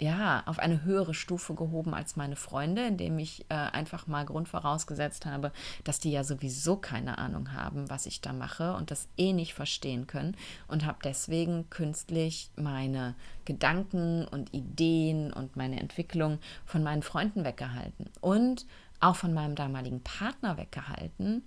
ja, 0.00 0.44
auf 0.46 0.60
eine 0.60 0.84
höhere 0.84 1.12
Stufe 1.12 1.54
gehoben 1.54 1.92
als 1.92 2.14
meine 2.14 2.36
Freunde, 2.36 2.86
indem 2.86 3.18
ich 3.18 3.44
äh, 3.48 3.54
einfach 3.54 4.06
mal 4.06 4.24
Grund 4.24 4.48
vorausgesetzt 4.48 5.26
habe, 5.26 5.52
dass 5.82 5.98
die 5.98 6.12
ja 6.12 6.22
sowieso 6.22 6.76
keine 6.76 7.18
Ahnung 7.18 7.52
haben, 7.52 7.90
was 7.90 8.06
ich 8.06 8.20
da 8.20 8.32
mache 8.32 8.74
und 8.74 8.92
das 8.92 9.08
eh 9.16 9.32
nicht 9.32 9.54
verstehen 9.54 10.06
können 10.06 10.36
und 10.68 10.86
habe 10.86 10.98
deswegen 11.02 11.68
künstlich 11.70 12.50
meine 12.54 13.16
Gedanken 13.44 14.26
und 14.28 14.54
Ideen 14.54 15.32
und 15.32 15.56
meine 15.56 15.80
Entwicklung 15.80 16.38
von 16.64 16.84
meinen 16.84 17.02
Freunden 17.02 17.44
weggehalten 17.44 18.08
und 18.20 18.66
auch 19.00 19.16
von 19.16 19.34
meinem 19.34 19.56
damaligen 19.56 20.00
Partner 20.02 20.56
weggehalten, 20.56 21.42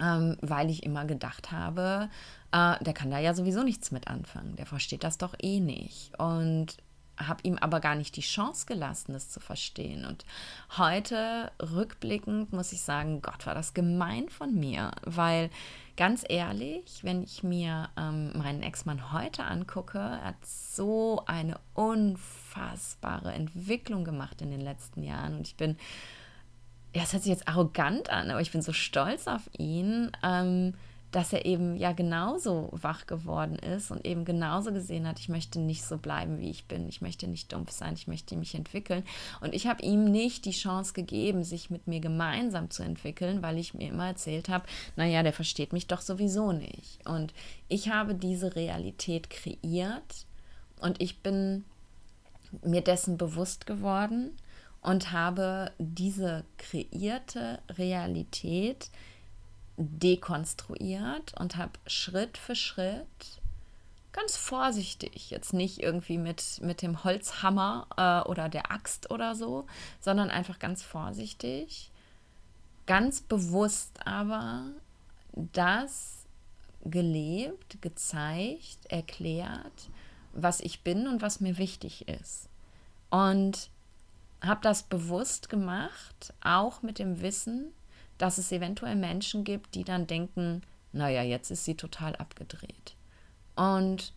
ähm, 0.00 0.36
weil 0.40 0.70
ich 0.70 0.82
immer 0.82 1.04
gedacht 1.04 1.52
habe, 1.52 2.08
äh, 2.50 2.82
der 2.82 2.94
kann 2.94 3.12
da 3.12 3.18
ja 3.20 3.32
sowieso 3.32 3.62
nichts 3.62 3.92
mit 3.92 4.08
anfangen, 4.08 4.56
der 4.56 4.66
versteht 4.66 5.04
das 5.04 5.18
doch 5.18 5.34
eh 5.40 5.60
nicht. 5.60 6.18
Und 6.18 6.76
habe 7.18 7.40
ihm 7.42 7.58
aber 7.58 7.80
gar 7.80 7.94
nicht 7.94 8.16
die 8.16 8.22
Chance 8.22 8.66
gelassen, 8.66 9.12
das 9.12 9.30
zu 9.30 9.40
verstehen. 9.40 10.04
Und 10.04 10.24
heute, 10.76 11.50
rückblickend, 11.60 12.52
muss 12.52 12.72
ich 12.72 12.82
sagen, 12.82 13.22
Gott, 13.22 13.46
war 13.46 13.54
das 13.54 13.74
gemein 13.74 14.28
von 14.28 14.54
mir, 14.54 14.92
weil 15.02 15.50
ganz 15.96 16.24
ehrlich, 16.28 17.02
wenn 17.02 17.22
ich 17.22 17.42
mir 17.42 17.88
ähm, 17.96 18.32
meinen 18.36 18.62
Ex-Mann 18.62 19.12
heute 19.12 19.44
angucke, 19.44 19.98
er 19.98 20.24
hat 20.24 20.46
so 20.46 21.22
eine 21.26 21.58
unfassbare 21.74 23.32
Entwicklung 23.32 24.04
gemacht 24.04 24.42
in 24.42 24.50
den 24.50 24.60
letzten 24.60 25.02
Jahren. 25.02 25.38
Und 25.38 25.48
ich 25.48 25.56
bin, 25.56 25.76
ja, 26.94 27.02
es 27.02 27.12
hört 27.12 27.22
sich 27.22 27.32
jetzt 27.32 27.48
arrogant 27.48 28.10
an, 28.10 28.30
aber 28.30 28.40
ich 28.40 28.52
bin 28.52 28.62
so 28.62 28.72
stolz 28.72 29.26
auf 29.26 29.48
ihn. 29.56 30.12
Ähm, 30.22 30.74
dass 31.12 31.32
er 31.32 31.46
eben 31.46 31.76
ja 31.76 31.92
genauso 31.92 32.68
wach 32.72 33.06
geworden 33.06 33.56
ist 33.56 33.90
und 33.90 34.04
eben 34.06 34.24
genauso 34.24 34.72
gesehen 34.72 35.06
hat, 35.06 35.18
ich 35.18 35.28
möchte 35.28 35.58
nicht 35.58 35.84
so 35.84 35.98
bleiben, 35.98 36.38
wie 36.38 36.50
ich 36.50 36.66
bin, 36.66 36.88
ich 36.88 37.00
möchte 37.00 37.28
nicht 37.28 37.52
dumpf 37.52 37.70
sein, 37.70 37.94
ich 37.94 38.06
möchte 38.06 38.36
mich 38.36 38.54
entwickeln. 38.54 39.04
Und 39.40 39.54
ich 39.54 39.66
habe 39.66 39.82
ihm 39.82 40.04
nicht 40.04 40.44
die 40.44 40.50
Chance 40.50 40.92
gegeben, 40.92 41.44
sich 41.44 41.70
mit 41.70 41.86
mir 41.86 42.00
gemeinsam 42.00 42.70
zu 42.70 42.82
entwickeln, 42.82 43.42
weil 43.42 43.58
ich 43.58 43.74
mir 43.74 43.88
immer 43.88 44.08
erzählt 44.08 44.48
habe, 44.48 44.66
naja, 44.96 45.22
der 45.22 45.32
versteht 45.32 45.72
mich 45.72 45.86
doch 45.86 46.00
sowieso 46.00 46.52
nicht. 46.52 47.06
Und 47.08 47.32
ich 47.68 47.88
habe 47.90 48.14
diese 48.14 48.56
Realität 48.56 49.30
kreiert 49.30 50.26
und 50.80 51.00
ich 51.00 51.22
bin 51.22 51.64
mir 52.62 52.82
dessen 52.82 53.16
bewusst 53.16 53.66
geworden 53.66 54.32
und 54.82 55.12
habe 55.12 55.72
diese 55.78 56.44
kreierte 56.58 57.60
Realität 57.70 58.90
dekonstruiert 59.76 61.38
und 61.38 61.56
habe 61.56 61.72
Schritt 61.86 62.38
für 62.38 62.54
Schritt 62.54 63.40
ganz 64.16 64.36
vorsichtig, 64.36 65.30
jetzt 65.30 65.52
nicht 65.52 65.82
irgendwie 65.82 66.16
mit, 66.16 66.60
mit 66.62 66.80
dem 66.80 67.04
Holzhammer 67.04 67.86
äh, 67.96 68.28
oder 68.28 68.48
der 68.48 68.72
Axt 68.72 69.10
oder 69.10 69.34
so, 69.34 69.66
sondern 70.00 70.30
einfach 70.30 70.58
ganz 70.58 70.82
vorsichtig, 70.82 71.90
ganz 72.86 73.20
bewusst 73.20 74.06
aber 74.06 74.70
das 75.34 76.24
gelebt, 76.82 77.82
gezeigt, 77.82 78.78
erklärt, 78.88 79.90
was 80.32 80.60
ich 80.60 80.82
bin 80.82 81.06
und 81.06 81.20
was 81.20 81.40
mir 81.40 81.58
wichtig 81.58 82.08
ist. 82.08 82.48
Und 83.10 83.70
habe 84.40 84.60
das 84.62 84.84
bewusst 84.84 85.50
gemacht, 85.50 86.32
auch 86.42 86.80
mit 86.82 86.98
dem 86.98 87.20
Wissen, 87.20 87.72
dass 88.18 88.38
es 88.38 88.52
eventuell 88.52 88.96
Menschen 88.96 89.44
gibt, 89.44 89.74
die 89.74 89.84
dann 89.84 90.06
denken, 90.06 90.62
naja, 90.92 91.22
jetzt 91.22 91.50
ist 91.50 91.64
sie 91.64 91.74
total 91.74 92.16
abgedreht. 92.16 92.96
Und 93.54 94.12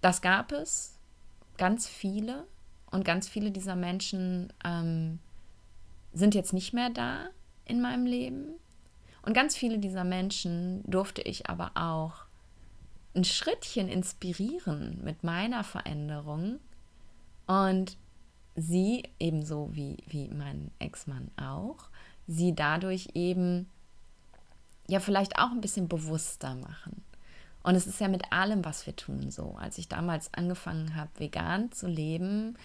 das 0.00 0.22
gab 0.22 0.52
es 0.52 0.96
ganz 1.56 1.88
viele 1.88 2.46
und 2.90 3.04
ganz 3.04 3.28
viele 3.28 3.50
dieser 3.50 3.76
Menschen 3.76 4.52
ähm, 4.64 5.18
sind 6.12 6.34
jetzt 6.34 6.52
nicht 6.52 6.72
mehr 6.72 6.90
da 6.90 7.28
in 7.64 7.80
meinem 7.80 8.06
Leben. 8.06 8.54
Und 9.22 9.34
ganz 9.34 9.56
viele 9.56 9.78
dieser 9.78 10.04
Menschen 10.04 10.82
durfte 10.90 11.22
ich 11.22 11.50
aber 11.50 11.72
auch 11.74 12.24
ein 13.14 13.24
Schrittchen 13.24 13.88
inspirieren 13.88 15.00
mit 15.02 15.24
meiner 15.24 15.64
Veränderung. 15.64 16.60
Und 17.46 17.96
sie, 18.56 19.02
ebenso 19.18 19.70
wie, 19.72 19.98
wie 20.06 20.28
mein 20.28 20.70
Ex-Mann 20.78 21.30
auch, 21.36 21.90
sie 22.28 22.54
dadurch 22.54 23.08
eben 23.14 23.68
ja 24.86 25.00
vielleicht 25.00 25.38
auch 25.38 25.50
ein 25.50 25.60
bisschen 25.60 25.88
bewusster 25.88 26.54
machen. 26.54 27.02
Und 27.64 27.74
es 27.74 27.86
ist 27.86 28.00
ja 28.00 28.08
mit 28.08 28.32
allem, 28.32 28.64
was 28.64 28.86
wir 28.86 28.94
tun, 28.94 29.30
so. 29.30 29.56
Als 29.58 29.78
ich 29.78 29.88
damals 29.88 30.32
angefangen 30.32 30.94
habe, 30.94 31.10
vegan 31.18 31.72
zu 31.72 31.88
leben, 31.88 32.56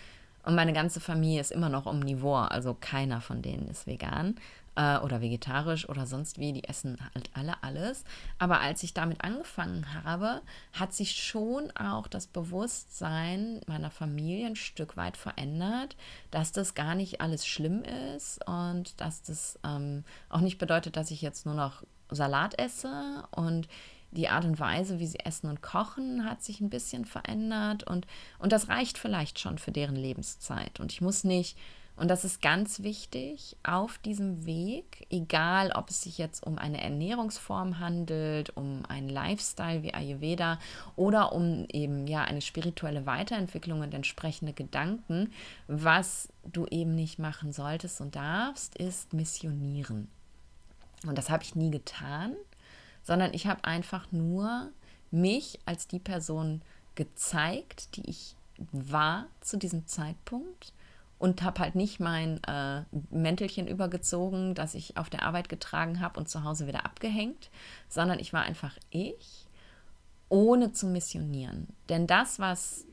und 0.45 0.55
meine 0.55 0.73
ganze 0.73 0.99
Familie 0.99 1.39
ist 1.39 1.51
immer 1.51 1.69
noch 1.69 1.85
omnivor, 1.85 2.51
also 2.51 2.75
keiner 2.79 3.21
von 3.21 3.41
denen 3.41 3.67
ist 3.69 3.87
vegan 3.87 4.35
äh, 4.75 4.97
oder 4.99 5.21
vegetarisch 5.21 5.87
oder 5.87 6.05
sonst 6.05 6.39
wie, 6.39 6.53
die 6.53 6.63
essen 6.63 6.97
halt 7.13 7.29
alle 7.33 7.61
alles. 7.63 8.03
Aber 8.39 8.61
als 8.61 8.83
ich 8.83 8.93
damit 8.93 9.23
angefangen 9.23 9.85
habe, 10.03 10.41
hat 10.73 10.93
sich 10.93 11.15
schon 11.15 11.71
auch 11.71 12.07
das 12.07 12.27
Bewusstsein 12.27 13.61
meiner 13.67 13.91
Familie 13.91 14.47
ein 14.47 14.55
Stück 14.55 14.97
weit 14.97 15.17
verändert, 15.17 15.95
dass 16.31 16.51
das 16.51 16.73
gar 16.73 16.95
nicht 16.95 17.21
alles 17.21 17.45
schlimm 17.45 17.83
ist 18.15 18.45
und 18.47 18.99
dass 18.99 19.21
das 19.21 19.59
ähm, 19.63 20.03
auch 20.29 20.41
nicht 20.41 20.57
bedeutet, 20.57 20.97
dass 20.97 21.11
ich 21.11 21.21
jetzt 21.21 21.45
nur 21.45 21.55
noch 21.55 21.83
Salat 22.09 22.59
esse 22.59 23.23
und 23.31 23.67
die 24.11 24.29
Art 24.29 24.45
und 24.45 24.59
Weise, 24.59 24.99
wie 24.99 25.07
sie 25.07 25.19
essen 25.19 25.49
und 25.49 25.61
kochen, 25.61 26.25
hat 26.25 26.43
sich 26.43 26.61
ein 26.61 26.69
bisschen 26.69 27.05
verändert 27.05 27.83
und, 27.83 28.05
und 28.37 28.51
das 28.51 28.69
reicht 28.69 28.97
vielleicht 28.97 29.39
schon 29.39 29.57
für 29.57 29.71
deren 29.71 29.95
Lebenszeit. 29.95 30.79
Und 30.79 30.91
ich 30.91 31.01
muss 31.01 31.23
nicht, 31.23 31.57
und 32.03 32.09
das 32.09 32.25
ist 32.25 32.41
ganz 32.41 32.83
wichtig, 32.83 33.55
auf 33.63 33.97
diesem 33.97 34.45
Weg, 34.45 35.07
egal 35.09 35.71
ob 35.71 35.89
es 35.89 36.01
sich 36.01 36.17
jetzt 36.17 36.45
um 36.45 36.57
eine 36.57 36.81
Ernährungsform 36.81 37.79
handelt, 37.79 38.55
um 38.57 38.85
einen 38.87 39.09
Lifestyle 39.09 39.81
wie 39.81 39.93
Ayurveda 39.93 40.59
oder 40.95 41.31
um 41.31 41.65
eben 41.69 42.05
ja 42.05 42.23
eine 42.23 42.41
spirituelle 42.41 43.05
Weiterentwicklung 43.05 43.81
und 43.81 43.93
entsprechende 43.93 44.53
Gedanken, 44.53 45.31
was 45.67 46.29
du 46.43 46.65
eben 46.67 46.93
nicht 46.93 47.17
machen 47.17 47.53
solltest 47.53 48.01
und 48.01 48.15
darfst, 48.15 48.75
ist 48.75 49.13
missionieren. 49.13 50.09
Und 51.07 51.17
das 51.17 51.29
habe 51.29 51.43
ich 51.43 51.55
nie 51.55 51.71
getan 51.71 52.35
sondern 53.03 53.33
ich 53.33 53.47
habe 53.47 53.63
einfach 53.65 54.11
nur 54.11 54.71
mich 55.11 55.59
als 55.65 55.87
die 55.87 55.99
Person 55.99 56.61
gezeigt, 56.95 57.95
die 57.95 58.09
ich 58.09 58.35
war 58.71 59.27
zu 59.41 59.57
diesem 59.57 59.85
Zeitpunkt 59.87 60.73
und 61.23 61.41
habe 61.41 61.61
halt 61.61 61.75
nicht 61.75 62.01
mein 62.01 62.43
äh, 62.43 62.81
Mäntelchen 63.09 63.65
übergezogen, 63.65 64.55
das 64.55 64.75
ich 64.75 64.97
auf 64.97 65.09
der 65.09 65.23
Arbeit 65.23 65.47
getragen 65.47 66.01
habe 66.01 66.19
und 66.19 66.27
zu 66.27 66.43
Hause 66.43 66.67
wieder 66.67 66.83
abgehängt, 66.83 67.49
sondern 67.87 68.19
ich 68.19 68.33
war 68.33 68.41
einfach 68.41 68.75
ich, 68.89 69.47
ohne 70.27 70.73
zu 70.73 70.85
missionieren. 70.85 71.67
Denn 71.87 72.07
das, 72.07 72.39
was 72.39 72.83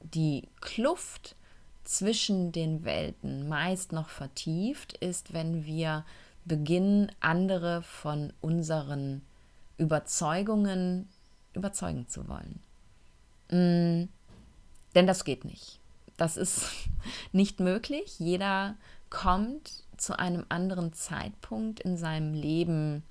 die 0.00 0.48
Kluft 0.60 1.34
zwischen 1.82 2.52
den 2.52 2.84
Welten 2.84 3.48
meist 3.48 3.90
noch 3.90 4.10
vertieft, 4.10 4.96
ist, 4.98 5.32
wenn 5.32 5.64
wir 5.64 6.04
beginnen, 6.44 7.10
andere 7.18 7.82
von 7.82 8.32
unseren 8.40 9.22
Überzeugungen 9.76 11.08
überzeugen 11.52 12.06
zu 12.06 12.28
wollen. 12.28 12.60
Mm, 13.50 14.08
denn 14.94 15.08
das 15.08 15.24
geht 15.24 15.44
nicht. 15.44 15.80
Das 16.16 16.36
ist 16.36 16.68
nicht 17.32 17.60
möglich. 17.60 18.18
Jeder 18.18 18.76
kommt 19.10 19.84
zu 19.96 20.18
einem 20.18 20.44
anderen 20.48 20.92
Zeitpunkt 20.92 21.80
in 21.80 21.96
seinem 21.96 22.34
Leben 22.34 23.02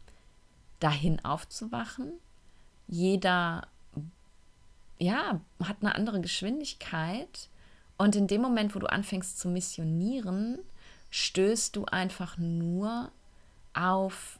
dahin 0.79 1.23
aufzuwachen. 1.23 2.11
Jeder 2.87 3.67
ja, 4.99 5.41
hat 5.63 5.77
eine 5.81 5.95
andere 5.95 6.21
Geschwindigkeit. 6.21 7.49
Und 7.97 8.15
in 8.15 8.27
dem 8.27 8.41
Moment, 8.41 8.75
wo 8.75 8.79
du 8.79 8.87
anfängst 8.87 9.39
zu 9.39 9.47
missionieren, 9.47 10.59
stößt 11.09 11.75
du 11.75 11.85
einfach 11.85 12.37
nur 12.37 13.11
auf 13.73 14.39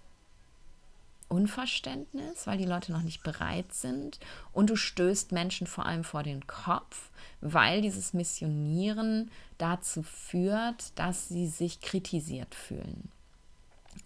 Unverständnis, 1.28 2.46
weil 2.46 2.58
die 2.58 2.66
Leute 2.66 2.92
noch 2.92 3.02
nicht 3.02 3.24
bereit 3.24 3.74
sind. 3.74 4.20
Und 4.54 4.70
du 4.70 4.76
stößt 4.76 5.32
Menschen 5.32 5.68
vor 5.68 5.86
allem 5.86 6.04
vor 6.04 6.24
den 6.24 6.46
Kopf, 6.48 7.10
weil 7.42 7.82
dieses 7.82 8.14
Missionieren 8.14 9.32
dazu 9.58 10.04
führt, 10.04 10.98
dass 10.98 11.28
sie 11.28 11.48
sich 11.48 11.82
kritisiert 11.82 12.54
fühlen. 12.54 13.10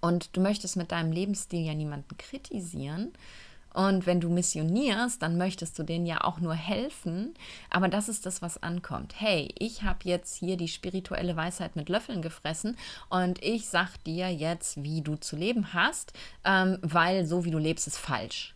Und 0.02 0.36
du 0.36 0.42
möchtest 0.42 0.78
mit 0.78 0.92
deinem 0.92 1.12
Lebensstil 1.12 1.66
ja 1.66 1.74
niemanden 1.74 2.18
kritisieren, 2.18 3.12
und 3.74 4.06
wenn 4.06 4.20
du 4.20 4.30
missionierst, 4.30 5.22
dann 5.22 5.38
möchtest 5.38 5.78
du 5.78 5.84
denen 5.84 6.06
ja 6.06 6.24
auch 6.24 6.40
nur 6.40 6.56
helfen. 6.56 7.34
Aber 7.70 7.88
das 7.88 8.10
ist 8.10 8.26
das, 8.26 8.42
was 8.42 8.62
ankommt. 8.62 9.14
Hey, 9.20 9.54
ich 9.58 9.84
habe 9.84 10.00
jetzt 10.04 10.36
hier 10.38 10.58
die 10.58 10.68
spirituelle 10.68 11.36
Weisheit 11.36 11.76
mit 11.76 11.90
Löffeln 11.90 12.22
gefressen 12.22 12.78
und 13.10 13.44
ich 13.44 13.68
sag 13.68 14.04
dir 14.04 14.30
jetzt, 14.30 14.84
wie 14.84 15.02
du 15.02 15.16
zu 15.16 15.36
leben 15.36 15.74
hast, 15.74 16.14
ähm, 16.44 16.78
weil 16.82 17.26
so 17.26 17.46
wie 17.46 17.52
du 17.52 17.58
lebst, 17.58 17.88
ist 17.88 17.98
falsch. 17.98 18.56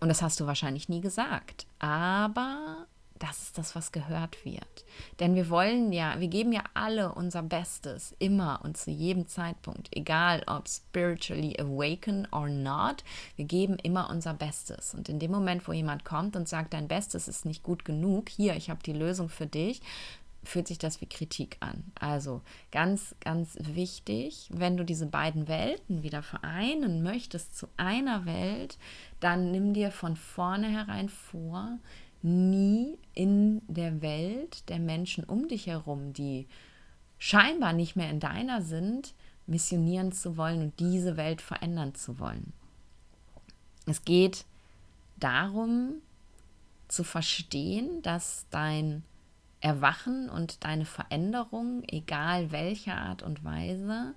Und 0.00 0.08
das 0.08 0.22
hast 0.22 0.40
du 0.40 0.46
wahrscheinlich 0.46 0.88
nie 0.88 1.00
gesagt. 1.00 1.66
Aber 1.78 2.86
das 3.20 3.42
ist 3.42 3.58
das, 3.58 3.76
was 3.76 3.92
gehört 3.92 4.44
wird. 4.44 4.84
Denn 5.20 5.34
wir 5.34 5.50
wollen 5.50 5.92
ja, 5.92 6.18
wir 6.18 6.28
geben 6.28 6.52
ja 6.52 6.64
alle 6.74 7.12
unser 7.12 7.42
Bestes, 7.42 8.14
immer 8.18 8.60
und 8.64 8.76
zu 8.76 8.90
jedem 8.90 9.28
Zeitpunkt, 9.28 9.88
egal 9.92 10.42
ob 10.46 10.68
spiritually 10.68 11.54
awaken 11.60 12.26
or 12.32 12.48
not, 12.48 13.04
wir 13.36 13.44
geben 13.44 13.76
immer 13.76 14.10
unser 14.10 14.34
Bestes. 14.34 14.94
Und 14.94 15.08
in 15.08 15.18
dem 15.18 15.30
Moment, 15.30 15.68
wo 15.68 15.72
jemand 15.72 16.04
kommt 16.04 16.34
und 16.34 16.48
sagt, 16.48 16.72
dein 16.72 16.88
Bestes 16.88 17.28
ist 17.28 17.44
nicht 17.44 17.62
gut 17.62 17.84
genug, 17.84 18.30
hier, 18.30 18.56
ich 18.56 18.70
habe 18.70 18.82
die 18.82 18.94
Lösung 18.94 19.28
für 19.28 19.46
dich, 19.46 19.82
fühlt 20.42 20.66
sich 20.66 20.78
das 20.78 21.02
wie 21.02 21.06
Kritik 21.06 21.58
an. 21.60 21.84
Also 21.98 22.40
ganz, 22.72 23.14
ganz 23.20 23.58
wichtig, 23.60 24.48
wenn 24.50 24.78
du 24.78 24.84
diese 24.84 25.06
beiden 25.06 25.48
Welten 25.48 26.02
wieder 26.02 26.22
vereinen 26.22 27.02
möchtest 27.02 27.56
zu 27.56 27.68
einer 27.76 28.24
Welt, 28.24 28.78
dann 29.20 29.50
nimm 29.50 29.74
dir 29.74 29.90
von 29.90 30.16
vornherein 30.16 31.10
vor, 31.10 31.78
nie 32.22 32.98
in 33.14 33.62
der 33.68 34.02
Welt 34.02 34.68
der 34.68 34.78
Menschen 34.78 35.24
um 35.24 35.48
dich 35.48 35.66
herum, 35.66 36.12
die 36.12 36.46
scheinbar 37.18 37.72
nicht 37.72 37.96
mehr 37.96 38.10
in 38.10 38.20
deiner 38.20 38.62
sind, 38.62 39.14
missionieren 39.46 40.12
zu 40.12 40.36
wollen 40.36 40.62
und 40.62 40.80
diese 40.80 41.16
Welt 41.16 41.42
verändern 41.42 41.94
zu 41.94 42.18
wollen. 42.18 42.52
Es 43.86 44.04
geht 44.04 44.44
darum 45.16 45.94
zu 46.88 47.04
verstehen, 47.04 48.02
dass 48.02 48.46
dein 48.50 49.04
Erwachen 49.60 50.30
und 50.30 50.64
deine 50.64 50.86
Veränderung, 50.86 51.82
egal 51.86 52.50
welcher 52.50 52.96
Art 52.96 53.22
und 53.22 53.44
Weise, 53.44 54.14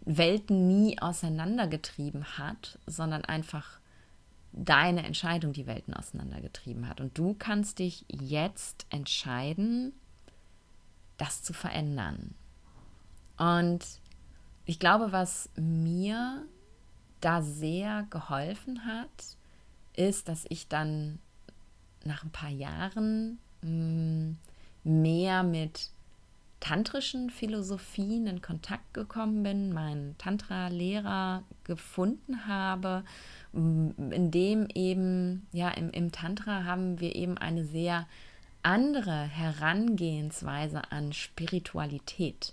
Welten 0.00 0.68
nie 0.68 0.98
auseinandergetrieben 1.00 2.38
hat, 2.38 2.78
sondern 2.86 3.24
einfach 3.24 3.80
deine 4.56 5.04
Entscheidung 5.04 5.52
die 5.52 5.66
Welten 5.66 5.94
auseinandergetrieben 5.94 6.88
hat. 6.88 7.00
Und 7.00 7.16
du 7.16 7.34
kannst 7.38 7.78
dich 7.78 8.04
jetzt 8.08 8.86
entscheiden, 8.90 9.92
das 11.18 11.42
zu 11.42 11.52
verändern. 11.52 12.34
Und 13.36 13.84
ich 14.64 14.78
glaube, 14.78 15.12
was 15.12 15.50
mir 15.56 16.46
da 17.20 17.42
sehr 17.42 18.06
geholfen 18.10 18.84
hat, 18.86 19.36
ist, 19.94 20.28
dass 20.28 20.46
ich 20.48 20.68
dann 20.68 21.18
nach 22.04 22.24
ein 22.24 22.30
paar 22.30 22.50
Jahren 22.50 23.38
mm, 23.62 24.36
mehr 24.84 25.42
mit 25.42 25.90
tantrischen 26.60 27.28
Philosophien 27.30 28.26
in 28.26 28.40
Kontakt 28.40 28.94
gekommen 28.94 29.42
bin, 29.42 29.72
meinen 29.72 30.16
Tantra-Lehrer 30.18 31.42
gefunden 31.64 32.46
habe 32.46 33.04
in 33.56 34.30
dem 34.30 34.68
eben, 34.74 35.46
ja, 35.52 35.70
im, 35.70 35.90
im 35.90 36.12
Tantra 36.12 36.64
haben 36.64 37.00
wir 37.00 37.16
eben 37.16 37.38
eine 37.38 37.64
sehr 37.64 38.06
andere 38.62 39.22
Herangehensweise 39.22 40.90
an 40.90 41.12
Spiritualität. 41.12 42.52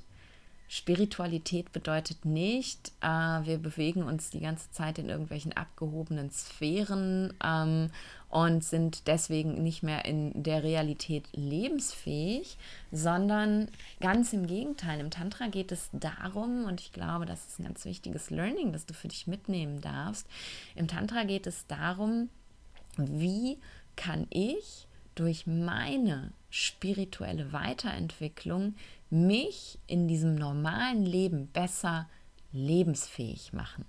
Spiritualität 0.70 1.72
bedeutet 1.72 2.26
nicht, 2.26 2.94
äh, 3.02 3.08
wir 3.08 3.58
bewegen 3.58 4.04
uns 4.04 4.30
die 4.30 4.40
ganze 4.40 4.72
Zeit 4.72 4.98
in 4.98 5.10
irgendwelchen 5.10 5.54
abgehobenen 5.54 6.32
Sphären 6.32 7.34
ähm, 7.44 7.92
und 8.34 8.64
sind 8.64 9.06
deswegen 9.06 9.62
nicht 9.62 9.84
mehr 9.84 10.06
in 10.06 10.42
der 10.42 10.64
Realität 10.64 11.28
lebensfähig, 11.34 12.58
sondern 12.92 13.68
ganz 14.00 14.34
im 14.34 14.48
Gegenteil. 14.48 15.00
Im 15.00 15.12
Tantra 15.12 15.50
geht 15.50 15.72
es 15.72 15.92
darum, 15.94 16.66
und 16.66 16.82
ich 16.82 16.92
glaube, 16.92 17.28
das 17.28 17.46
ist 17.46 17.60
ein 17.60 17.66
ganz 17.66 17.86
wichtiges 17.86 18.32
Learning, 18.32 18.74
das 18.74 18.88
du 18.88 18.96
für 18.96 19.08
dich 19.08 19.28
mitnehmen 19.28 19.82
darfst. 19.82 20.26
Im 20.74 20.88
Tantra 20.88 21.26
geht 21.26 21.46
es 21.46 21.68
darum, 21.68 22.30
wie 22.98 23.60
kann 23.96 24.26
ich 24.32 24.88
durch 25.14 25.46
meine 25.46 26.32
spirituelle 26.50 27.54
Weiterentwicklung 27.54 28.74
mich 29.12 29.78
in 29.86 30.08
diesem 30.08 30.34
normalen 30.34 31.06
Leben 31.06 31.50
besser 31.50 32.10
lebensfähig 32.52 33.54
machen? 33.54 33.86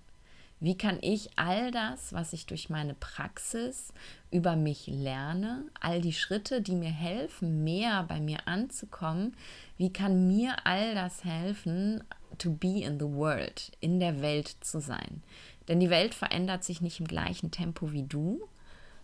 Wie 0.64 0.78
kann 0.78 0.96
ich 1.02 1.28
all 1.36 1.70
das, 1.72 2.14
was 2.14 2.32
ich 2.32 2.46
durch 2.46 2.70
meine 2.70 2.94
Praxis 2.94 3.92
über 4.30 4.56
mich 4.56 4.86
lerne, 4.86 5.66
all 5.78 6.00
die 6.00 6.14
Schritte, 6.14 6.62
die 6.62 6.74
mir 6.74 6.90
helfen, 6.90 7.64
mehr 7.64 8.02
bei 8.04 8.18
mir 8.18 8.48
anzukommen, 8.48 9.36
wie 9.76 9.92
kann 9.92 10.26
mir 10.26 10.56
all 10.64 10.94
das 10.94 11.22
helfen, 11.22 12.02
to 12.38 12.50
be 12.50 12.82
in 12.82 12.98
the 12.98 13.04
world, 13.04 13.72
in 13.80 14.00
der 14.00 14.22
Welt 14.22 14.56
zu 14.62 14.80
sein? 14.80 15.22
Denn 15.68 15.80
die 15.80 15.90
Welt 15.90 16.14
verändert 16.14 16.64
sich 16.64 16.80
nicht 16.80 16.98
im 16.98 17.08
gleichen 17.08 17.50
Tempo 17.50 17.92
wie 17.92 18.04
du. 18.04 18.40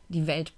Die 0.09 0.27
Welt 0.27 0.55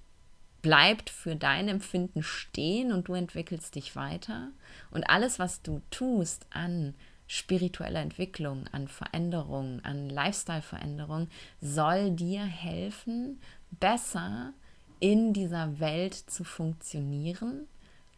bleibt 0.63 1.11
für 1.11 1.35
dein 1.35 1.67
Empfinden 1.67 2.23
stehen 2.23 2.93
und 2.93 3.09
du 3.09 3.15
entwickelst 3.15 3.75
dich 3.75 3.97
weiter. 3.97 4.53
Und 4.93 5.11
alles, 5.11 5.41
was 5.41 5.63
du 5.63 5.83
tust 5.91 6.47
an 6.51 6.95
spiritueller 7.33 8.01
Entwicklung, 8.01 8.67
an 8.73 8.89
Veränderung, 8.89 9.81
an 9.85 10.11
Lifestyle-Veränderung, 10.11 11.29
soll 11.63 12.11
dir 12.11 12.45
helfen, 12.45 13.41
besser 13.71 14.53
in 15.01 15.33
dieser 15.33 15.81
Welt 15.81 16.15
zu 16.15 16.45
funktionieren, 16.45 17.67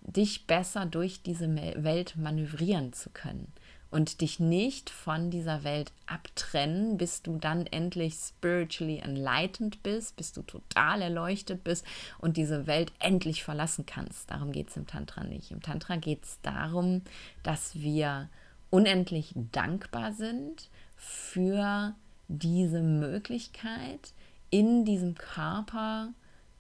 dich 0.01 0.49
besser 0.49 0.85
durch 0.85 1.23
diese 1.23 1.49
Welt 1.55 2.17
manövrieren 2.17 2.93
zu 2.93 3.09
können 3.11 3.53
und 3.93 4.21
dich 4.21 4.41
nicht 4.41 4.91
von 4.91 5.31
dieser 5.31 5.63
Welt 5.63 5.93
abtrennen, 6.07 6.99
bis 6.99 7.23
du 7.23 7.39
dann 7.39 7.67
endlich 7.67 8.15
spiritually 8.15 8.99
enlightened 8.99 9.81
bist, 9.85 10.17
bis 10.17 10.33
du 10.33 10.43
total 10.43 11.01
erleuchtet 11.01 11.63
bist 11.63 11.87
und 12.19 12.37
diese 12.37 12.67
Welt 12.67 12.93
endlich 12.99 13.45
verlassen 13.45 13.87
kannst. 13.87 14.33
Darum 14.33 14.51
geht 14.51 14.71
es 14.71 14.77
im 14.77 14.89
Tantra 14.89 15.23
nicht. 15.23 15.53
Im 15.53 15.63
Tantra 15.63 15.95
geht 15.95 16.25
es 16.25 16.41
darum, 16.43 17.03
dass 17.45 17.77
wir 17.77 18.29
unendlich 18.75 19.33
dankbar 19.53 20.13
sind 20.13 20.69
für 20.97 21.95
diese 22.27 22.83
Möglichkeit, 22.83 24.13
in 24.51 24.85
diesem 24.85 25.15
Körper 25.15 26.13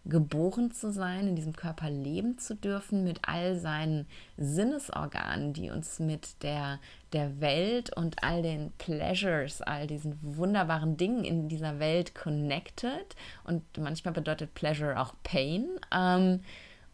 geboren 0.05 0.71
zu 0.71 0.93
sein, 0.93 1.27
in 1.27 1.35
diesem 1.35 1.57
Körper 1.57 1.91
leben 1.91 2.39
zu 2.39 2.55
dürfen, 2.55 3.03
mit 3.03 3.19
all 3.23 3.57
seinen 3.57 4.07
Sinnesorganen, 4.37 5.55
die 5.55 5.71
uns 5.71 5.99
mit 5.99 6.41
der, 6.45 6.79
der 7.13 7.41
Welt 7.41 7.97
und 7.97 8.23
all 8.23 8.43
den 8.43 8.71
Pleasures, 8.79 9.61
all 9.61 9.89
diesen 9.89 10.17
wunderbaren 10.23 10.97
Dingen 10.97 11.25
in 11.25 11.49
dieser 11.49 11.81
Welt 11.81 12.15
connected. 12.15 13.17
Und 13.43 13.65
manchmal 13.77 14.15
bedeutet 14.15 14.55
Pleasure 14.55 15.01
auch 15.01 15.15
Pain. 15.25 15.67
Ähm, 15.93 16.43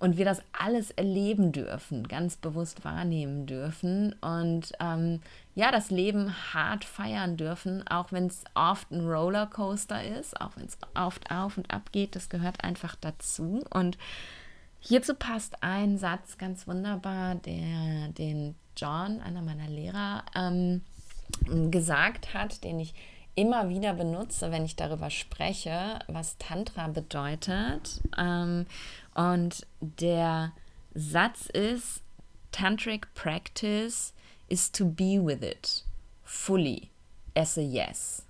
und 0.01 0.17
wir 0.17 0.25
das 0.25 0.43
alles 0.59 0.91
erleben 0.91 1.53
dürfen, 1.53 2.09
ganz 2.09 2.37
bewusst 2.37 2.85
wahrnehmen 2.85 3.47
dürfen 3.47 4.15
und 4.21 4.73
ähm, 4.81 5.21
ja, 5.55 5.71
das 5.71 5.91
Leben 5.91 6.35
hart 6.55 6.85
feiern 6.85 7.37
dürfen, 7.37 7.87
auch 7.87 8.11
wenn 8.11 8.27
es 8.27 8.43
oft 8.55 8.91
ein 8.91 9.07
Rollercoaster 9.07 10.03
ist, 10.03 10.41
auch 10.41 10.57
wenn 10.57 10.67
es 10.67 10.79
oft 10.95 11.31
auf 11.31 11.59
und 11.59 11.71
ab 11.71 11.93
geht, 11.93 12.17
das 12.17 12.31
gehört 12.31 12.65
einfach 12.65 12.97
dazu. 12.97 13.63
Und 13.69 13.99
hierzu 14.81 15.15
passt 15.15 15.63
ein 15.63 15.99
Satz 15.99 16.39
ganz 16.39 16.67
wunderbar, 16.67 17.35
der 17.35 18.09
den 18.17 18.55
John, 18.77 19.21
einer 19.21 19.43
meiner 19.43 19.69
Lehrer, 19.69 20.25
ähm, 20.35 20.81
gesagt 21.71 22.33
hat, 22.33 22.65
den 22.65 22.81
ich 22.81 22.95
immer 23.35 23.69
wieder 23.69 23.95
benutze, 23.95 24.51
wenn 24.51 24.65
ich 24.65 24.77
darüber 24.77 25.11
spreche, 25.11 25.99
was 26.09 26.37
Tantra 26.39 26.89
bedeutet. 26.89 28.01
Ähm, 28.19 28.67
und 29.15 29.67
der 29.81 30.53
Satz 30.95 31.47
ist, 31.47 32.03
Tantric 32.53 33.13
Practice 33.15 34.13
is 34.49 34.71
to 34.73 34.85
be 34.85 35.19
with 35.19 35.43
it 35.43 35.85
fully 36.25 36.91
as 37.37 37.57
a 37.57 37.63
yes. 37.63 38.27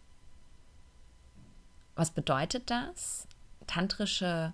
Was 1.97 2.11
bedeutet 2.11 2.71
das? 2.71 3.27
Tantrische 3.66 4.53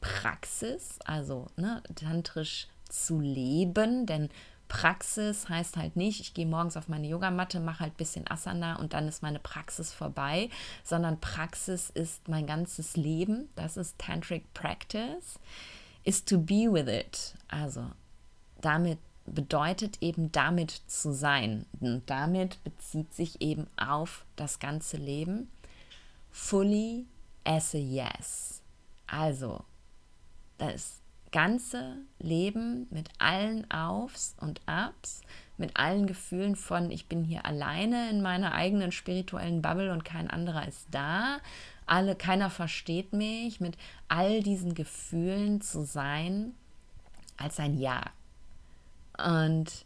Praxis, 0.00 0.98
also 1.04 1.48
ne, 1.56 1.82
tantrisch 1.94 2.68
zu 2.88 3.20
leben, 3.20 4.06
denn 4.06 4.28
Praxis 4.70 5.48
heißt 5.48 5.76
halt 5.76 5.96
nicht, 5.96 6.20
ich 6.20 6.32
gehe 6.32 6.46
morgens 6.46 6.76
auf 6.76 6.86
meine 6.86 7.08
Yogamatte, 7.08 7.58
mache 7.58 7.80
halt 7.80 7.94
ein 7.94 7.96
bisschen 7.96 8.30
Asana 8.30 8.76
und 8.76 8.92
dann 8.92 9.08
ist 9.08 9.20
meine 9.20 9.40
Praxis 9.40 9.92
vorbei, 9.92 10.48
sondern 10.84 11.20
Praxis 11.20 11.90
ist 11.90 12.28
mein 12.28 12.46
ganzes 12.46 12.96
Leben. 12.96 13.48
Das 13.56 13.76
ist 13.76 13.98
Tantric 13.98 14.54
Practice. 14.54 15.40
Is 16.04 16.24
to 16.24 16.38
be 16.38 16.72
with 16.72 16.86
it. 16.86 17.34
Also 17.48 17.90
damit 18.60 19.00
bedeutet 19.26 20.00
eben 20.00 20.30
damit 20.30 20.70
zu 20.86 21.12
sein. 21.12 21.66
Und 21.80 22.08
damit 22.08 22.62
bezieht 22.62 23.12
sich 23.12 23.42
eben 23.42 23.66
auf 23.76 24.24
das 24.36 24.60
ganze 24.60 24.98
Leben. 24.98 25.50
Fully 26.30 27.06
as 27.42 27.74
a 27.74 27.78
yes. 27.78 28.62
Also 29.08 29.64
das 30.58 30.99
ganze 31.32 31.96
Leben 32.18 32.86
mit 32.90 33.08
allen 33.18 33.70
Aufs 33.70 34.34
und 34.40 34.60
Abs, 34.66 35.22
mit 35.56 35.76
allen 35.76 36.06
Gefühlen 36.06 36.56
von, 36.56 36.90
ich 36.90 37.06
bin 37.06 37.24
hier 37.24 37.44
alleine 37.44 38.10
in 38.10 38.22
meiner 38.22 38.54
eigenen 38.54 38.92
spirituellen 38.92 39.62
Bubble 39.62 39.92
und 39.92 40.04
kein 40.04 40.30
anderer 40.30 40.66
ist 40.66 40.86
da, 40.90 41.38
alle, 41.86 42.14
keiner 42.14 42.50
versteht 42.50 43.12
mich, 43.12 43.60
mit 43.60 43.76
all 44.08 44.42
diesen 44.42 44.74
Gefühlen 44.74 45.60
zu 45.60 45.84
sein, 45.84 46.54
als 47.36 47.58
ein 47.58 47.76
Ja. 47.78 48.02
Und 49.18 49.84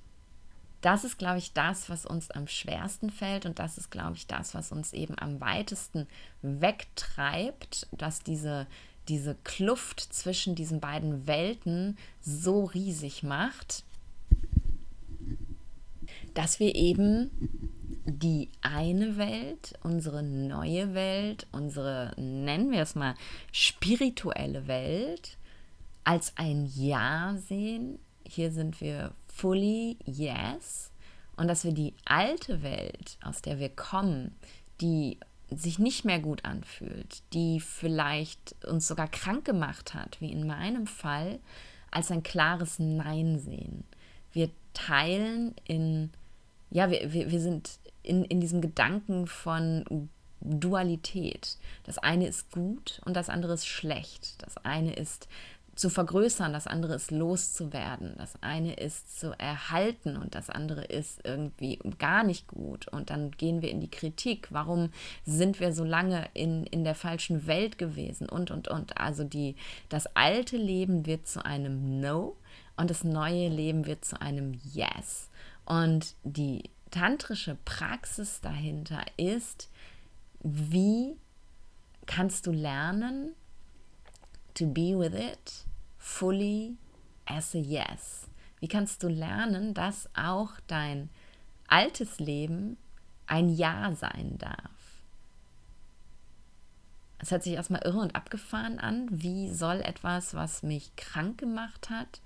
das 0.81 1.05
ist, 1.05 1.19
glaube 1.19 1.39
ich, 1.39 1.55
das, 1.55 1.89
was 1.89 2.05
uns 2.05 2.31
am 2.31 2.47
schwersten 2.47 3.09
fällt 3.09 3.47
und 3.47 3.59
das 3.59 3.79
ist, 3.79 3.91
glaube 3.91 4.17
ich, 4.17 4.27
das, 4.27 4.55
was 4.55 4.71
uns 4.71 4.93
eben 4.93 5.19
am 5.19 5.41
weitesten 5.41 6.07
wegtreibt, 6.43 7.89
dass 7.93 8.23
diese 8.23 8.67
diese 9.09 9.37
Kluft 9.45 10.01
zwischen 10.01 10.55
diesen 10.55 10.81
beiden 10.81 11.27
Welten 11.27 11.99
so 12.21 12.65
riesig 12.65 13.23
macht, 13.23 13.85
dass 16.35 16.59
wir 16.61 16.75
eben 16.75 17.31
die 18.07 18.49
eine 18.61 19.17
Welt, 19.17 19.79
unsere 19.83 20.23
neue 20.23 20.95
Welt, 20.95 21.47
unsere, 21.53 22.13
nennen 22.19 22.71
wir 22.71 22.83
es 22.83 22.95
mal, 22.95 23.15
spirituelle 23.53 24.67
Welt, 24.67 25.39
als 26.05 26.33
ein 26.37 26.71
Ja 26.75 27.37
sehen. 27.49 27.99
Hier 28.27 28.51
sind 28.51 28.81
wir 28.81 29.13
fully 29.29 29.97
yes. 30.05 30.91
Und 31.37 31.49
dass 31.49 31.65
wir 31.65 31.73
die 31.73 31.95
alte 32.05 32.63
Welt, 32.63 33.17
aus 33.23 33.43
der 33.43 33.59
wir 33.59 33.71
kommen, 33.71 34.35
die 34.81 35.19
sich 35.57 35.79
nicht 35.79 36.05
mehr 36.05 36.21
gut 36.21 36.45
anfühlt, 36.45 37.23
die 37.33 37.61
vielleicht 37.61 38.65
uns 38.65 38.87
sogar 38.87 39.09
krank 39.09 39.45
gemacht 39.45 39.95
hat, 39.95 40.21
wie 40.21 40.33
in 40.33 40.47
meinem 40.47 40.87
Fall, 40.87 41.41
als 41.91 42.11
ein 42.11 42.23
klares 42.23 42.79
Nein 42.79 43.39
sehen. 43.39 43.85
Wir 44.33 44.51
teilen 44.73 45.55
in, 45.65 46.11
ja, 46.71 46.91
wir, 46.91 47.13
wir, 47.13 47.31
wir 47.31 47.41
sind 47.41 47.79
in, 48.03 48.25
in 48.25 48.41
diesem 48.41 48.61
Gedanken 48.61 49.27
von 49.27 50.09
Dualität. 50.41 51.57
Das 51.85 51.99
eine 51.99 52.27
ist 52.27 52.51
gut 52.51 53.01
und 53.05 53.15
das 53.15 53.29
andere 53.29 53.55
ist 53.55 53.67
schlecht. 53.67 54.43
Das 54.43 54.59
eine 54.59 54.95
ist 54.95 55.29
zu 55.75 55.91
vergrößern, 55.91 56.53
das 56.53 56.67
andere 56.67 56.95
ist 56.95 57.11
loszuwerden, 57.11 58.15
das 58.17 58.35
eine 58.43 58.75
ist 58.75 59.19
zu 59.19 59.39
erhalten 59.39 60.17
und 60.17 60.35
das 60.35 60.51
andere 60.51 60.85
ist 60.85 61.21
irgendwie 61.25 61.79
gar 61.99 62.25
nicht 62.25 62.47
gut. 62.47 62.89
Und 62.89 63.11
dann 63.11 63.31
gehen 63.33 63.63
wir 63.63 63.71
in 63.71 63.81
die 63.81 63.91
Kritik. 63.91 64.49
Warum 64.51 64.91
sind 65.25 65.61
wir 65.61 65.73
so 65.73 65.85
lange 65.85 66.29
in, 66.35 66.65
in 66.65 66.85
der 66.85 66.95
falschen 66.95 67.47
Welt 67.47 67.79
gewesen? 67.79 68.29
Und, 68.29 68.51
und, 68.51 68.69
und. 68.69 68.99
Also 68.99 69.25
die, 69.25 69.57
das 69.89 70.07
alte 70.15 70.57
Leben 70.57 71.07
wird 71.07 71.27
zu 71.27 71.45
einem 71.45 72.01
No 72.01 72.37
und 72.77 72.91
das 72.91 73.05
neue 73.05 73.49
Leben 73.49 73.87
wird 73.87 74.05
zu 74.05 74.21
einem 74.21 74.61
Yes. 74.73 75.29
Und 75.65 76.15
die 76.23 76.71
tantrische 76.91 77.57
Praxis 77.65 78.41
dahinter 78.41 79.03
ist, 79.17 79.69
wie 80.41 81.17
kannst 82.07 82.47
du 82.47 82.53
lernen, 82.53 83.35
to 84.55 84.67
be 84.67 84.95
with 84.97 85.15
it 85.15 85.65
fully 85.99 86.77
as 87.27 87.55
a 87.55 87.59
yes? 87.59 88.27
Wie 88.61 88.69
kannst 88.69 89.03
du 89.03 89.09
lernen, 89.09 89.75
dass 89.75 90.09
auch 90.17 90.53
dein 90.67 91.11
altes 91.69 92.19
Leben 92.19 92.77
ein 93.27 93.49
Ja 93.49 93.95
sein 93.95 94.39
darf? 94.39 94.71
Es 97.19 97.31
hört 97.31 97.43
sich 97.43 97.55
erstmal 97.55 97.83
irre 97.85 98.01
und 98.01 98.15
abgefahren 98.15 98.79
an. 98.79 99.09
Wie 99.11 99.51
soll 99.51 99.81
etwas, 99.81 100.35
was 100.35 100.63
mich 100.63 100.95
krank 100.97 101.39
gemacht 101.39 101.89
hat, 101.89 102.21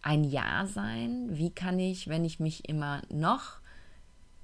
ein 0.00 0.24
Ja 0.24 0.66
sein? 0.66 1.36
Wie 1.36 1.50
kann 1.50 1.78
ich, 1.78 2.08
wenn 2.08 2.24
ich 2.24 2.38
mich 2.38 2.68
immer 2.68 3.02
noch 3.08 3.60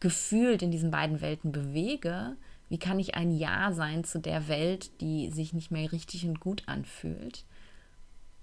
gefühlt 0.00 0.62
in 0.62 0.70
diesen 0.70 0.90
beiden 0.90 1.20
Welten 1.20 1.52
bewege, 1.52 2.36
wie 2.68 2.78
kann 2.78 2.98
ich 2.98 3.14
ein 3.14 3.30
Ja 3.30 3.72
sein 3.72 4.04
zu 4.04 4.20
der 4.20 4.48
Welt, 4.48 5.00
die 5.00 5.30
sich 5.30 5.52
nicht 5.52 5.70
mehr 5.70 5.90
richtig 5.92 6.26
und 6.26 6.40
gut 6.40 6.62
anfühlt? 6.66 7.44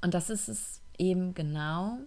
Und 0.02 0.14
das 0.14 0.30
ist 0.30 0.48
es 0.48 0.82
eben 0.98 1.34
genau, 1.34 2.00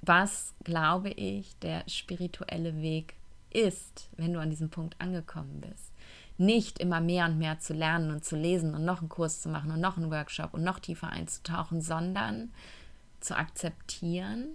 was, 0.00 0.54
glaube 0.64 1.10
ich, 1.10 1.56
der 1.58 1.84
spirituelle 1.88 2.80
Weg 2.82 3.14
ist, 3.50 4.08
wenn 4.16 4.32
du 4.32 4.40
an 4.40 4.50
diesem 4.50 4.70
Punkt 4.70 5.00
angekommen 5.00 5.60
bist. 5.60 5.92
Nicht 6.38 6.78
immer 6.78 7.00
mehr 7.00 7.26
und 7.26 7.38
mehr 7.38 7.60
zu 7.60 7.72
lernen 7.72 8.10
und 8.10 8.24
zu 8.24 8.36
lesen 8.36 8.74
und 8.74 8.84
noch 8.84 9.00
einen 9.00 9.08
Kurs 9.08 9.40
zu 9.40 9.48
machen 9.48 9.70
und 9.70 9.80
noch 9.80 9.96
einen 9.96 10.10
Workshop 10.10 10.54
und 10.54 10.64
noch 10.64 10.80
tiefer 10.80 11.08
einzutauchen, 11.08 11.80
sondern 11.80 12.52
zu 13.20 13.36
akzeptieren, 13.36 14.48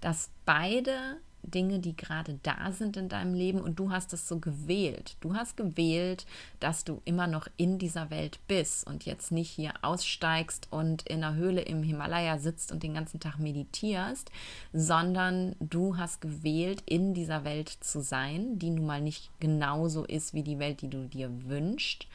dass 0.00 0.30
beide 0.44 1.16
Dinge, 1.44 1.78
die 1.78 1.96
gerade 1.96 2.38
da 2.42 2.72
sind 2.72 2.96
in 2.96 3.08
deinem 3.08 3.34
Leben 3.34 3.60
und 3.60 3.78
du 3.78 3.90
hast 3.90 4.12
es 4.12 4.26
so 4.28 4.38
gewählt. 4.38 5.16
Du 5.20 5.34
hast 5.34 5.56
gewählt, 5.56 6.26
dass 6.60 6.84
du 6.84 7.00
immer 7.04 7.26
noch 7.26 7.48
in 7.56 7.78
dieser 7.78 8.10
Welt 8.10 8.38
bist 8.48 8.86
und 8.86 9.04
jetzt 9.04 9.32
nicht 9.32 9.50
hier 9.50 9.72
aussteigst 9.82 10.68
und 10.70 11.02
in 11.08 11.22
einer 11.22 11.36
Höhle 11.36 11.62
im 11.62 11.82
Himalaya 11.82 12.38
sitzt 12.38 12.72
und 12.72 12.82
den 12.82 12.94
ganzen 12.94 13.20
Tag 13.20 13.38
meditierst, 13.38 14.30
sondern 14.72 15.54
du 15.60 15.96
hast 15.96 16.20
gewählt, 16.20 16.82
in 16.86 17.14
dieser 17.14 17.44
Welt 17.44 17.68
zu 17.68 18.00
sein, 18.00 18.58
die 18.58 18.70
nun 18.70 18.86
mal 18.86 19.00
nicht 19.00 19.30
genauso 19.40 20.04
ist 20.04 20.34
wie 20.34 20.42
die 20.42 20.58
Welt, 20.58 20.82
die 20.82 20.90
du 20.90 21.06
dir 21.08 21.30
wünschst. 21.46 22.06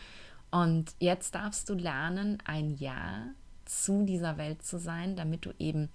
Und 0.51 0.93
jetzt 0.99 1.35
darfst 1.35 1.69
du 1.69 1.75
lernen, 1.75 2.39
ein 2.45 2.75
Ja 2.77 3.27
zu 3.65 4.03
dieser 4.03 4.37
Welt 4.37 4.63
zu 4.63 4.79
sein, 4.79 5.15
damit 5.15 5.45
du 5.45 5.51
eben 5.59 5.89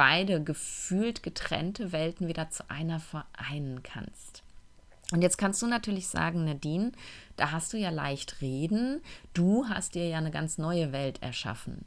beide 0.00 0.42
gefühlt 0.42 1.22
getrennte 1.22 1.92
Welten 1.92 2.26
wieder 2.26 2.48
zu 2.48 2.70
einer 2.70 3.00
vereinen 3.00 3.82
kannst. 3.82 4.42
Und 5.12 5.20
jetzt 5.20 5.36
kannst 5.36 5.60
du 5.60 5.66
natürlich 5.66 6.08
sagen, 6.08 6.46
Nadine, 6.46 6.92
da 7.36 7.50
hast 7.50 7.74
du 7.74 7.76
ja 7.76 7.90
leicht 7.90 8.40
reden, 8.40 9.02
du 9.34 9.66
hast 9.68 9.94
dir 9.94 10.08
ja 10.08 10.16
eine 10.16 10.30
ganz 10.30 10.56
neue 10.56 10.92
Welt 10.92 11.22
erschaffen. 11.22 11.84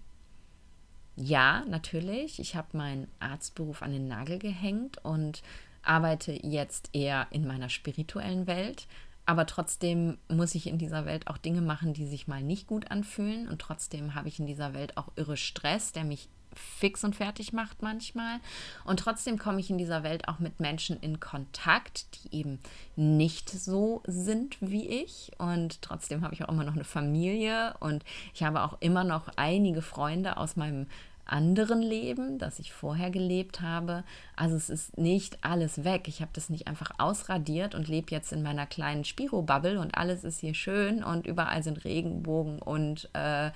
Ja, 1.15 1.63
natürlich, 1.67 2.39
ich 2.39 2.55
habe 2.55 2.77
meinen 2.77 3.07
Arztberuf 3.19 3.81
an 3.81 3.93
den 3.93 4.07
Nagel 4.07 4.37
gehängt 4.37 5.03
und 5.03 5.41
arbeite 5.81 6.33
jetzt 6.33 6.91
eher 6.93 7.25
in 7.31 7.47
meiner 7.47 7.69
spirituellen 7.69 8.45
Welt, 8.45 8.85
aber 9.25 9.47
trotzdem 9.47 10.19
muss 10.27 10.53
ich 10.53 10.67
in 10.67 10.77
dieser 10.77 11.07
Welt 11.07 11.25
auch 11.25 11.39
Dinge 11.39 11.61
machen, 11.61 11.95
die 11.95 12.05
sich 12.05 12.27
mal 12.27 12.43
nicht 12.43 12.67
gut 12.67 12.91
anfühlen 12.91 13.47
und 13.47 13.59
trotzdem 13.59 14.13
habe 14.13 14.27
ich 14.27 14.37
in 14.37 14.45
dieser 14.45 14.75
Welt 14.75 14.97
auch 14.97 15.07
irre 15.15 15.35
Stress, 15.35 15.93
der 15.93 16.03
mich 16.03 16.29
fix 16.55 17.03
und 17.03 17.15
fertig 17.15 17.53
macht 17.53 17.81
manchmal. 17.81 18.39
Und 18.85 18.99
trotzdem 18.99 19.37
komme 19.37 19.59
ich 19.59 19.69
in 19.69 19.77
dieser 19.77 20.03
Welt 20.03 20.27
auch 20.27 20.39
mit 20.39 20.59
Menschen 20.59 20.99
in 20.99 21.19
Kontakt, 21.19 22.05
die 22.15 22.37
eben 22.37 22.59
nicht 22.95 23.49
so 23.49 24.01
sind 24.05 24.57
wie 24.59 24.87
ich. 24.87 25.31
Und 25.37 25.81
trotzdem 25.81 26.23
habe 26.23 26.33
ich 26.33 26.43
auch 26.43 26.49
immer 26.49 26.63
noch 26.63 26.75
eine 26.75 26.83
Familie 26.83 27.75
und 27.79 28.03
ich 28.33 28.43
habe 28.43 28.61
auch 28.61 28.77
immer 28.79 29.03
noch 29.03 29.29
einige 29.35 29.81
Freunde 29.81 30.37
aus 30.37 30.55
meinem 30.55 30.87
anderen 31.25 31.81
Leben, 31.81 32.37
das 32.37 32.59
ich 32.59 32.73
vorher 32.73 33.09
gelebt 33.09 33.61
habe. 33.61 34.03
Also 34.35 34.55
es 34.55 34.69
ist 34.69 34.97
nicht 34.97 35.43
alles 35.43 35.83
weg. 35.83 36.07
Ich 36.07 36.21
habe 36.21 36.31
das 36.33 36.49
nicht 36.49 36.67
einfach 36.67 36.91
ausradiert 36.97 37.75
und 37.75 37.87
lebe 37.87 38.11
jetzt 38.11 38.33
in 38.33 38.43
meiner 38.43 38.65
kleinen 38.65 39.05
Spiro-Bubble 39.05 39.79
und 39.79 39.95
alles 39.97 40.23
ist 40.23 40.41
hier 40.41 40.53
schön 40.53 41.03
und 41.03 41.25
überall 41.25 41.63
sind 41.63 41.85
Regenbogen 41.85 42.59
und 42.59 43.09
äh, 43.13 43.51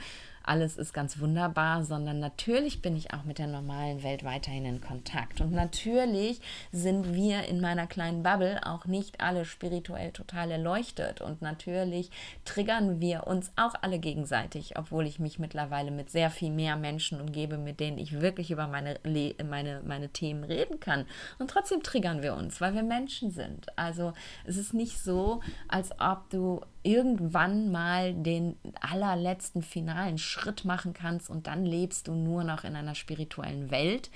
alles 0.48 0.78
ist 0.78 0.94
ganz 0.94 1.20
wunderbar, 1.20 1.84
sondern 1.84 2.20
natürlich 2.20 2.82
bin 2.82 2.96
ich 2.96 3.14
auch 3.14 3.24
mit 3.24 3.38
der 3.38 3.48
normalen 3.48 4.04
Welt 4.04 4.24
weiterhin 4.24 4.66
in 4.66 4.82
Kontakt. 4.82 5.42
Und 5.42 5.52
natürlich 5.52 6.42
sind 6.72 7.14
wir 7.14 7.44
in 7.44 7.62
meiner 7.62 7.88
kleinen 7.88 8.24
Bubble 8.24 8.60
auch 8.66 8.86
nicht 8.86 9.22
alle 9.22 9.46
spirituell 9.46 10.12
total 10.12 10.52
erleuchtet. 10.52 11.22
Und 11.22 11.42
natürlich 11.42 12.10
triggern 12.46 13.00
wir 13.00 13.28
uns 13.28 13.52
auch 13.56 13.74
alle 13.82 14.00
gegenseitig, 14.00 14.78
obwohl 14.78 15.06
ich 15.06 15.20
mich 15.20 15.40
mittlerweile 15.40 15.92
mit 15.92 16.10
sehr 16.10 16.30
viel 16.30 16.52
mehr 16.52 16.76
Menschen 16.76 17.20
umgebe, 17.20 17.58
mit 17.58 17.80
denen 17.80 17.98
ich 17.98 18.22
wirklich 18.22 18.52
über 18.52 18.68
meine, 18.68 19.00
meine, 19.44 19.82
meine 19.86 20.10
Themen 20.10 20.44
reden 20.44 20.80
kann. 20.80 21.06
Und 21.40 21.50
trotzdem 21.50 21.84
triggern 21.84 22.22
wir 22.22 22.36
uns, 22.36 22.62
weil 22.62 22.74
wir 22.74 22.84
Menschen 22.84 23.32
sind. 23.32 23.68
Also 23.78 24.14
es 24.46 24.58
ist 24.58 24.74
nicht 24.74 25.00
so, 25.00 25.42
als 25.68 25.92
ob 26.00 26.30
du 26.30 26.62
irgendwann 26.88 27.70
mal 27.70 28.14
den 28.14 28.56
allerletzten 28.80 29.62
finalen 29.62 30.18
Schritt 30.18 30.64
machen 30.64 30.94
kannst 30.94 31.30
und 31.30 31.46
dann 31.46 31.66
lebst 31.66 32.08
du 32.08 32.14
nur 32.14 32.46
noch 32.46 32.64
in 32.64 32.76
einer 32.78 32.96
spirituellen 32.96 33.70
Welt. 33.72 34.10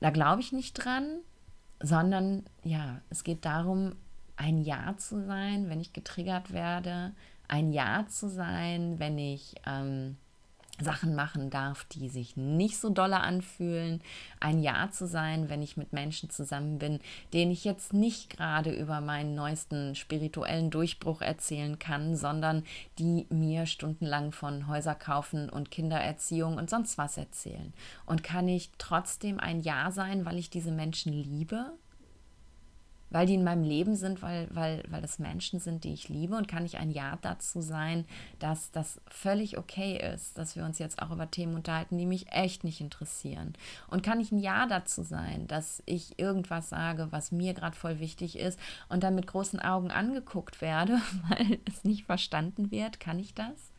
Da 0.00 0.10
glaube 0.10 0.40
ich 0.40 0.52
nicht 0.52 0.74
dran, 0.74 1.18
sondern 1.80 2.44
ja, 2.62 3.00
es 3.10 3.24
geht 3.24 3.44
darum, 3.44 3.96
ein 4.36 4.62
Ja 4.62 4.96
zu 4.96 5.24
sein, 5.26 5.68
wenn 5.68 5.80
ich 5.80 5.92
getriggert 5.92 6.52
werde, 6.52 7.12
ein 7.48 7.72
Ja 7.72 8.06
zu 8.06 8.28
sein, 8.28 9.00
wenn 9.00 9.18
ich 9.18 9.56
ähm, 9.66 10.16
Sachen 10.82 11.14
machen 11.14 11.50
darf, 11.50 11.84
die 11.84 12.08
sich 12.08 12.36
nicht 12.36 12.78
so 12.78 12.90
dolle 12.90 13.20
anfühlen, 13.20 14.00
ein 14.40 14.60
Ja 14.60 14.90
zu 14.90 15.06
sein, 15.06 15.48
wenn 15.48 15.62
ich 15.62 15.76
mit 15.76 15.92
Menschen 15.92 16.30
zusammen 16.30 16.78
bin, 16.78 17.00
denen 17.32 17.50
ich 17.50 17.64
jetzt 17.64 17.92
nicht 17.92 18.30
gerade 18.30 18.72
über 18.72 19.00
meinen 19.00 19.34
neuesten 19.34 19.94
spirituellen 19.94 20.70
Durchbruch 20.70 21.22
erzählen 21.22 21.78
kann, 21.78 22.16
sondern 22.16 22.64
die 22.98 23.26
mir 23.30 23.66
stundenlang 23.66 24.32
von 24.32 24.66
Häuser 24.66 24.94
kaufen 24.94 25.48
und 25.48 25.70
Kindererziehung 25.70 26.56
und 26.56 26.70
sonst 26.70 26.98
was 26.98 27.16
erzählen. 27.16 27.72
Und 28.06 28.22
kann 28.22 28.48
ich 28.48 28.70
trotzdem 28.78 29.40
ein 29.40 29.60
Ja 29.60 29.90
sein, 29.90 30.24
weil 30.24 30.38
ich 30.38 30.50
diese 30.50 30.72
Menschen 30.72 31.12
liebe? 31.12 31.72
Weil 33.12 33.26
die 33.26 33.34
in 33.34 33.44
meinem 33.44 33.62
Leben 33.62 33.94
sind, 33.94 34.22
weil, 34.22 34.48
weil, 34.50 34.82
weil 34.88 35.02
das 35.02 35.18
Menschen 35.18 35.60
sind, 35.60 35.84
die 35.84 35.92
ich 35.92 36.08
liebe 36.08 36.34
und 36.34 36.48
kann 36.48 36.64
ich 36.64 36.78
ein 36.78 36.90
Ja 36.90 37.18
dazu 37.20 37.60
sein, 37.60 38.06
dass 38.38 38.70
das 38.70 39.00
völlig 39.06 39.58
okay 39.58 39.98
ist, 40.14 40.38
dass 40.38 40.56
wir 40.56 40.64
uns 40.64 40.78
jetzt 40.78 41.00
auch 41.00 41.10
über 41.10 41.30
Themen 41.30 41.54
unterhalten, 41.54 41.98
die 41.98 42.06
mich 42.06 42.32
echt 42.32 42.64
nicht 42.64 42.80
interessieren. 42.80 43.52
Und 43.88 44.02
kann 44.02 44.20
ich 44.20 44.32
ein 44.32 44.38
Ja 44.38 44.66
dazu 44.66 45.02
sein, 45.02 45.46
dass 45.46 45.82
ich 45.84 46.18
irgendwas 46.18 46.70
sage, 46.70 47.08
was 47.10 47.32
mir 47.32 47.52
gerade 47.52 47.76
voll 47.76 48.00
wichtig 48.00 48.38
ist 48.38 48.58
und 48.88 49.04
dann 49.04 49.14
mit 49.14 49.26
großen 49.26 49.60
Augen 49.60 49.90
angeguckt 49.90 50.62
werde, 50.62 51.00
weil 51.28 51.58
es 51.66 51.84
nicht 51.84 52.06
verstanden 52.06 52.70
wird, 52.70 52.98
kann 52.98 53.18
ich 53.18 53.34
das? 53.34 53.72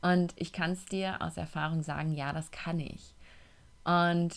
Und 0.00 0.32
ich 0.36 0.52
kann 0.52 0.70
es 0.72 0.84
dir 0.86 1.20
aus 1.20 1.36
Erfahrung 1.36 1.82
sagen, 1.82 2.12
ja, 2.12 2.32
das 2.32 2.52
kann 2.52 2.78
ich. 2.78 3.14
Und 3.82 4.32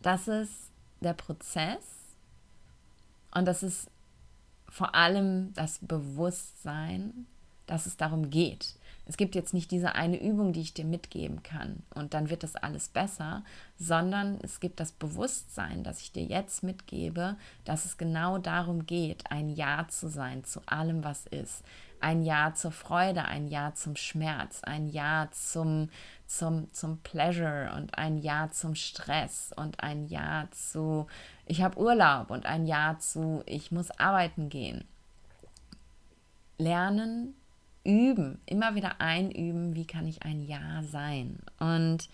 das 0.00 0.28
ist 0.28 0.70
der 1.00 1.14
Prozess, 1.14 2.03
und 3.34 3.46
das 3.46 3.62
ist 3.62 3.90
vor 4.68 4.94
allem 4.94 5.52
das 5.54 5.78
Bewusstsein, 5.80 7.26
dass 7.66 7.86
es 7.86 7.96
darum 7.96 8.30
geht. 8.30 8.74
Es 9.06 9.16
gibt 9.16 9.34
jetzt 9.34 9.52
nicht 9.52 9.70
diese 9.70 9.94
eine 9.94 10.20
Übung, 10.20 10.52
die 10.52 10.62
ich 10.62 10.72
dir 10.72 10.84
mitgeben 10.84 11.42
kann 11.42 11.82
und 11.94 12.14
dann 12.14 12.30
wird 12.30 12.42
das 12.42 12.56
alles 12.56 12.88
besser, 12.88 13.44
sondern 13.78 14.38
es 14.42 14.60
gibt 14.60 14.80
das 14.80 14.92
Bewusstsein, 14.92 15.84
dass 15.84 16.00
ich 16.00 16.12
dir 16.12 16.24
jetzt 16.24 16.62
mitgebe, 16.62 17.36
dass 17.64 17.84
es 17.84 17.98
genau 17.98 18.38
darum 18.38 18.86
geht, 18.86 19.30
ein 19.30 19.50
Ja 19.50 19.86
zu 19.88 20.08
sein 20.08 20.44
zu 20.44 20.60
allem, 20.66 21.04
was 21.04 21.26
ist. 21.26 21.62
Ein 22.00 22.22
Ja 22.22 22.54
zur 22.54 22.72
Freude, 22.72 23.24
ein 23.24 23.48
Ja 23.48 23.74
zum 23.74 23.96
Schmerz, 23.96 24.62
ein 24.62 24.88
Ja 24.88 25.28
zum, 25.32 25.90
zum, 26.26 26.72
zum 26.72 26.98
Pleasure 26.98 27.72
und 27.76 27.96
ein 27.98 28.18
Ja 28.18 28.50
zum 28.50 28.74
Stress 28.74 29.52
und 29.56 29.80
ein 29.82 30.06
Ja 30.06 30.48
zu 30.50 31.06
ich 31.46 31.62
habe 31.62 31.78
Urlaub 31.78 32.30
und 32.30 32.46
ein 32.46 32.66
Ja 32.66 32.98
zu, 32.98 33.42
ich 33.46 33.70
muss 33.70 33.90
arbeiten 33.92 34.48
gehen. 34.48 34.84
Lernen, 36.58 37.34
üben, 37.84 38.40
immer 38.46 38.74
wieder 38.74 39.00
einüben, 39.00 39.74
wie 39.74 39.86
kann 39.86 40.06
ich 40.06 40.22
ein 40.22 40.42
Ja 40.42 40.82
sein. 40.82 41.38
Und 41.58 42.08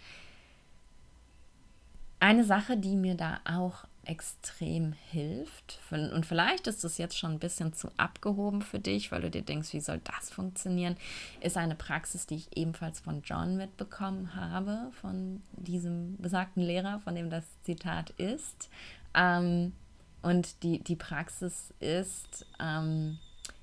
eine 2.19 2.45
Sache, 2.45 2.77
die 2.77 2.97
mir 2.97 3.15
da 3.15 3.41
auch 3.45 3.85
extrem 4.11 4.93
hilft, 5.13 5.79
und 5.93 6.27
vielleicht 6.27 6.67
ist 6.67 6.83
es 6.83 6.99
jetzt 6.99 7.17
schon 7.17 7.31
ein 7.31 7.39
bisschen 7.39 7.73
zu 7.73 7.93
abgehoben 7.97 8.61
für 8.61 8.81
dich, 8.81 9.13
weil 9.13 9.23
du 9.23 9.31
dir 9.31 9.43
denkst, 9.43 9.73
wie 9.73 9.81
soll 9.81 10.01
das 10.03 10.31
funktionieren, 10.31 10.97
ist 11.41 11.57
eine 11.57 11.77
Praxis, 11.77 12.27
die 12.27 12.35
ich 12.35 12.57
ebenfalls 12.57 12.99
von 12.99 13.23
John 13.23 13.57
mitbekommen 13.57 14.35
habe, 14.35 14.91
von 15.01 15.43
diesem 15.53 16.17
besagten 16.19 16.61
Lehrer, 16.61 16.99
von 16.99 17.15
dem 17.15 17.31
das 17.31 17.45
Zitat 17.63 18.11
ist. 18.11 18.69
Ähm, 19.15 19.75
und 20.23 20.65
die, 20.65 20.83
die 20.83 20.97
Praxis 20.97 21.73
ist 21.79 22.47
ähm, 22.59 23.19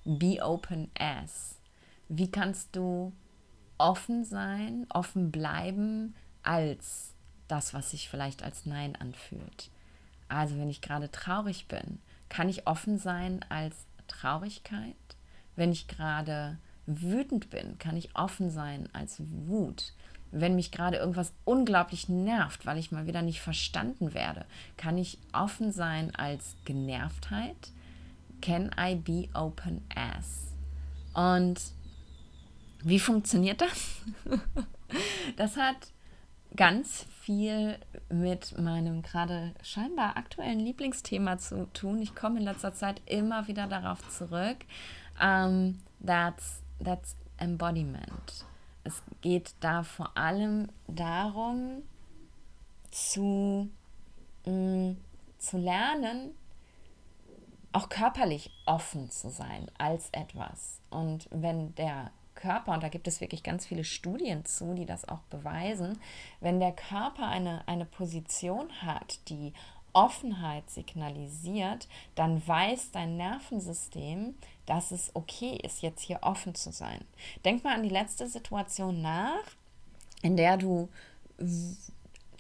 Be 0.05 0.39
Open 0.41 0.89
As. 0.97 1.59
Wie 2.07 2.31
kannst 2.31 2.73
du 2.73 3.11
offen 3.77 4.23
sein, 4.23 4.87
offen 4.89 5.29
bleiben 5.29 6.15
als 6.41 7.13
das, 7.49 7.73
was 7.73 7.91
sich 7.91 8.09
vielleicht 8.09 8.43
als 8.43 8.65
Nein 8.65 8.95
anfühlt? 8.95 9.69
Also 10.29 10.57
wenn 10.57 10.69
ich 10.69 10.81
gerade 10.81 11.11
traurig 11.11 11.67
bin, 11.67 11.99
kann 12.29 12.49
ich 12.49 12.67
offen 12.67 12.97
sein 12.97 13.43
als 13.49 13.75
Traurigkeit? 14.07 14.95
Wenn 15.55 15.71
ich 15.71 15.87
gerade 15.87 16.57
wütend 16.85 17.49
bin, 17.49 17.77
kann 17.79 17.97
ich 17.97 18.15
offen 18.15 18.49
sein 18.49 18.89
als 18.93 19.17
Wut? 19.19 19.93
wenn 20.31 20.55
mich 20.55 20.71
gerade 20.71 20.97
irgendwas 20.97 21.33
unglaublich 21.45 22.09
nervt, 22.09 22.65
weil 22.65 22.77
ich 22.77 22.91
mal 22.91 23.07
wieder 23.07 23.21
nicht 23.21 23.41
verstanden 23.41 24.13
werde, 24.13 24.45
kann 24.75 24.97
ich 24.97 25.19
offen 25.31 25.71
sein 25.71 26.13
als 26.15 26.55
Genervtheit? 26.65 27.71
Can 28.41 28.71
I 28.79 28.95
be 28.95 29.29
open 29.33 29.81
as? 29.95 30.53
Und 31.13 31.59
wie 32.83 32.99
funktioniert 32.99 33.61
das? 33.61 34.01
das 35.37 35.57
hat 35.57 35.77
ganz 36.55 37.05
viel 37.27 37.77
mit 38.09 38.57
meinem 38.57 39.01
gerade 39.01 39.53
scheinbar 39.61 40.15
aktuellen 40.15 40.61
Lieblingsthema 40.61 41.37
zu 41.37 41.67
tun. 41.73 42.01
Ich 42.01 42.15
komme 42.15 42.39
in 42.39 42.45
letzter 42.45 42.73
Zeit 42.73 43.01
immer 43.05 43.47
wieder 43.49 43.67
darauf 43.67 43.99
zurück. 44.09 44.57
Um, 45.21 45.79
that's, 45.99 46.63
that's 46.81 47.17
embodiment 47.37 48.45
es 48.87 49.03
geht 49.21 49.53
da 49.59 49.83
vor 49.83 50.17
allem 50.17 50.69
darum, 50.87 51.83
zu, 52.89 53.69
mh, 54.45 54.51
mm, 54.51 54.97
zu 55.37 55.57
lernen, 55.57 56.33
auch 57.73 57.89
körperlich 57.89 58.49
offen 58.65 59.11
zu 59.11 59.29
sein 59.29 59.69
als 59.77 60.09
etwas. 60.13 60.79
Und 60.89 61.27
wenn 61.31 61.75
der 61.75 62.11
Körper, 62.37 62.71
und 62.73 62.81
da 62.81 62.87
gibt 62.87 63.07
es 63.07 63.19
wirklich 63.19 63.43
ganz 63.43 63.65
viele 63.65 63.83
Studien 63.83 64.45
zu, 64.45 64.73
die 64.73 64.85
das 64.85 65.07
auch 65.09 65.21
beweisen, 65.29 65.99
wenn 66.39 66.61
der 66.61 66.71
Körper 66.71 67.27
eine, 67.27 67.67
eine 67.67 67.85
Position 67.85 68.69
hat, 68.81 69.19
die 69.27 69.51
Offenheit 69.91 70.69
signalisiert, 70.69 71.87
dann 72.15 72.47
weiß 72.47 72.91
dein 72.91 73.17
Nervensystem, 73.17 74.35
dass 74.65 74.91
es 74.91 75.11
okay 75.15 75.59
ist, 75.63 75.81
jetzt 75.81 76.01
hier 76.01 76.19
offen 76.21 76.55
zu 76.55 76.71
sein. 76.71 77.03
Denk 77.43 77.63
mal 77.63 77.73
an 77.73 77.83
die 77.83 77.89
letzte 77.89 78.27
Situation 78.27 79.01
nach, 79.01 79.43
in 80.21 80.37
der 80.37 80.57
du 80.57 80.89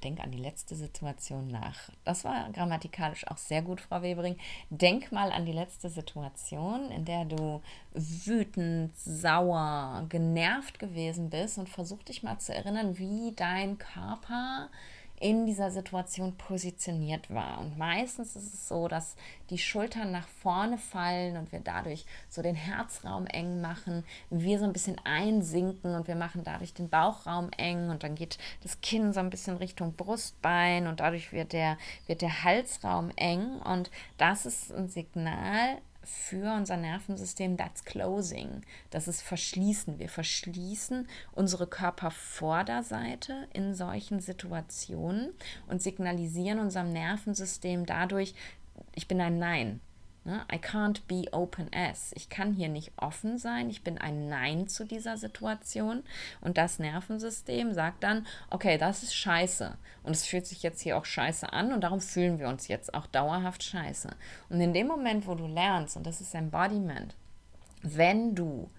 denk 0.03 0.19
an 0.19 0.31
die 0.31 0.37
letzte 0.37 0.75
Situation 0.75 1.47
nach. 1.47 1.89
Das 2.03 2.23
war 2.23 2.49
grammatikalisch 2.51 3.27
auch 3.27 3.37
sehr 3.37 3.61
gut, 3.61 3.81
Frau 3.81 4.01
Webering. 4.01 4.37
Denk 4.69 5.11
mal 5.11 5.31
an 5.31 5.45
die 5.45 5.51
letzte 5.51 5.89
Situation, 5.89 6.91
in 6.91 7.05
der 7.05 7.25
du 7.25 7.61
wütend, 7.93 8.97
sauer, 8.97 10.05
genervt 10.09 10.79
gewesen 10.79 11.29
bist 11.29 11.57
und 11.57 11.69
versuch 11.69 12.03
dich 12.03 12.23
mal 12.23 12.39
zu 12.39 12.53
erinnern, 12.53 12.97
wie 12.97 13.33
dein 13.35 13.77
Körper 13.77 14.69
in 15.19 15.45
dieser 15.45 15.71
Situation 15.71 16.37
positioniert 16.37 17.33
war. 17.33 17.59
Und 17.59 17.77
meistens 17.77 18.35
ist 18.35 18.53
es 18.53 18.67
so, 18.67 18.87
dass 18.87 19.15
die 19.49 19.57
Schultern 19.57 20.11
nach 20.11 20.27
vorne 20.27 20.77
fallen 20.77 21.37
und 21.37 21.51
wir 21.51 21.59
dadurch 21.59 22.05
so 22.29 22.41
den 22.41 22.55
Herzraum 22.55 23.25
eng 23.25 23.59
machen, 23.61 24.03
wir 24.29 24.59
so 24.59 24.65
ein 24.65 24.73
bisschen 24.73 24.99
einsinken 25.03 25.95
und 25.95 26.07
wir 26.07 26.15
machen 26.15 26.43
dadurch 26.43 26.73
den 26.73 26.89
Bauchraum 26.89 27.49
eng 27.57 27.89
und 27.89 28.03
dann 28.03 28.15
geht 28.15 28.37
das 28.61 28.81
Kinn 28.81 29.13
so 29.13 29.19
ein 29.19 29.29
bisschen 29.29 29.57
Richtung 29.57 29.93
Brustbein 29.93 30.85
und 30.87 30.99
dadurch 30.99 31.31
wird 31.31 31.53
der, 31.53 31.77
wird 32.05 32.21
der 32.21 32.43
Halsraum 32.43 33.11
eng 33.15 33.59
und 33.61 33.89
das 34.17 34.45
ist 34.45 34.71
ein 34.71 34.87
Signal 34.87 35.77
für 36.07 36.53
unser 36.53 36.77
Nervensystem, 36.77 37.57
that's 37.57 37.83
closing. 37.83 38.61
Das 38.89 39.07
ist 39.07 39.21
verschließen. 39.21 39.99
Wir 39.99 40.09
verschließen 40.09 41.07
unsere 41.33 41.67
Körpervorderseite 41.67 43.47
in 43.53 43.75
solchen 43.75 44.19
Situationen 44.19 45.33
und 45.67 45.81
signalisieren 45.81 46.59
unserem 46.59 46.91
Nervensystem 46.91 47.85
dadurch, 47.85 48.33
ich 48.95 49.07
bin 49.07 49.19
ein 49.21 49.37
Nein. 49.37 49.81
Ne? 50.27 50.45
I 50.51 50.57
can't 50.57 50.99
be 51.07 51.31
open 51.31 51.71
as. 51.73 52.11
Ich 52.13 52.27
kann 52.27 52.51
hier 52.51 52.67
nicht 52.67 52.91
offen 52.97 53.37
sein. 53.37 53.69
Ich 53.69 53.81
bin 53.81 53.97
ein 53.97 54.27
Nein 54.27 54.67
zu 54.67 54.83
dieser 54.83 55.15
Situation. 55.15 56.03
Und 56.41 56.57
das 56.57 56.79
Nervensystem 56.79 57.73
sagt 57.73 58.03
dann, 58.03 58.27
okay, 58.49 58.77
das 58.77 59.03
ist 59.03 59.15
scheiße. 59.15 59.77
Und 60.03 60.11
es 60.11 60.25
fühlt 60.25 60.45
sich 60.45 60.63
jetzt 60.63 60.81
hier 60.81 60.97
auch 60.97 61.05
scheiße 61.05 61.53
an 61.53 61.71
und 61.71 61.79
darum 61.79 62.01
fühlen 62.01 62.39
wir 62.39 62.49
uns 62.49 62.67
jetzt 62.67 62.93
auch 62.93 63.07
dauerhaft 63.07 63.63
scheiße. 63.63 64.09
Und 64.49 64.59
in 64.59 64.73
dem 64.73 64.87
Moment, 64.87 65.27
wo 65.27 65.35
du 65.35 65.47
lernst, 65.47 65.95
und 65.95 66.05
das 66.05 66.19
ist 66.19 66.35
Embodiment, 66.35 67.15
wenn 67.81 68.35
du 68.35 68.69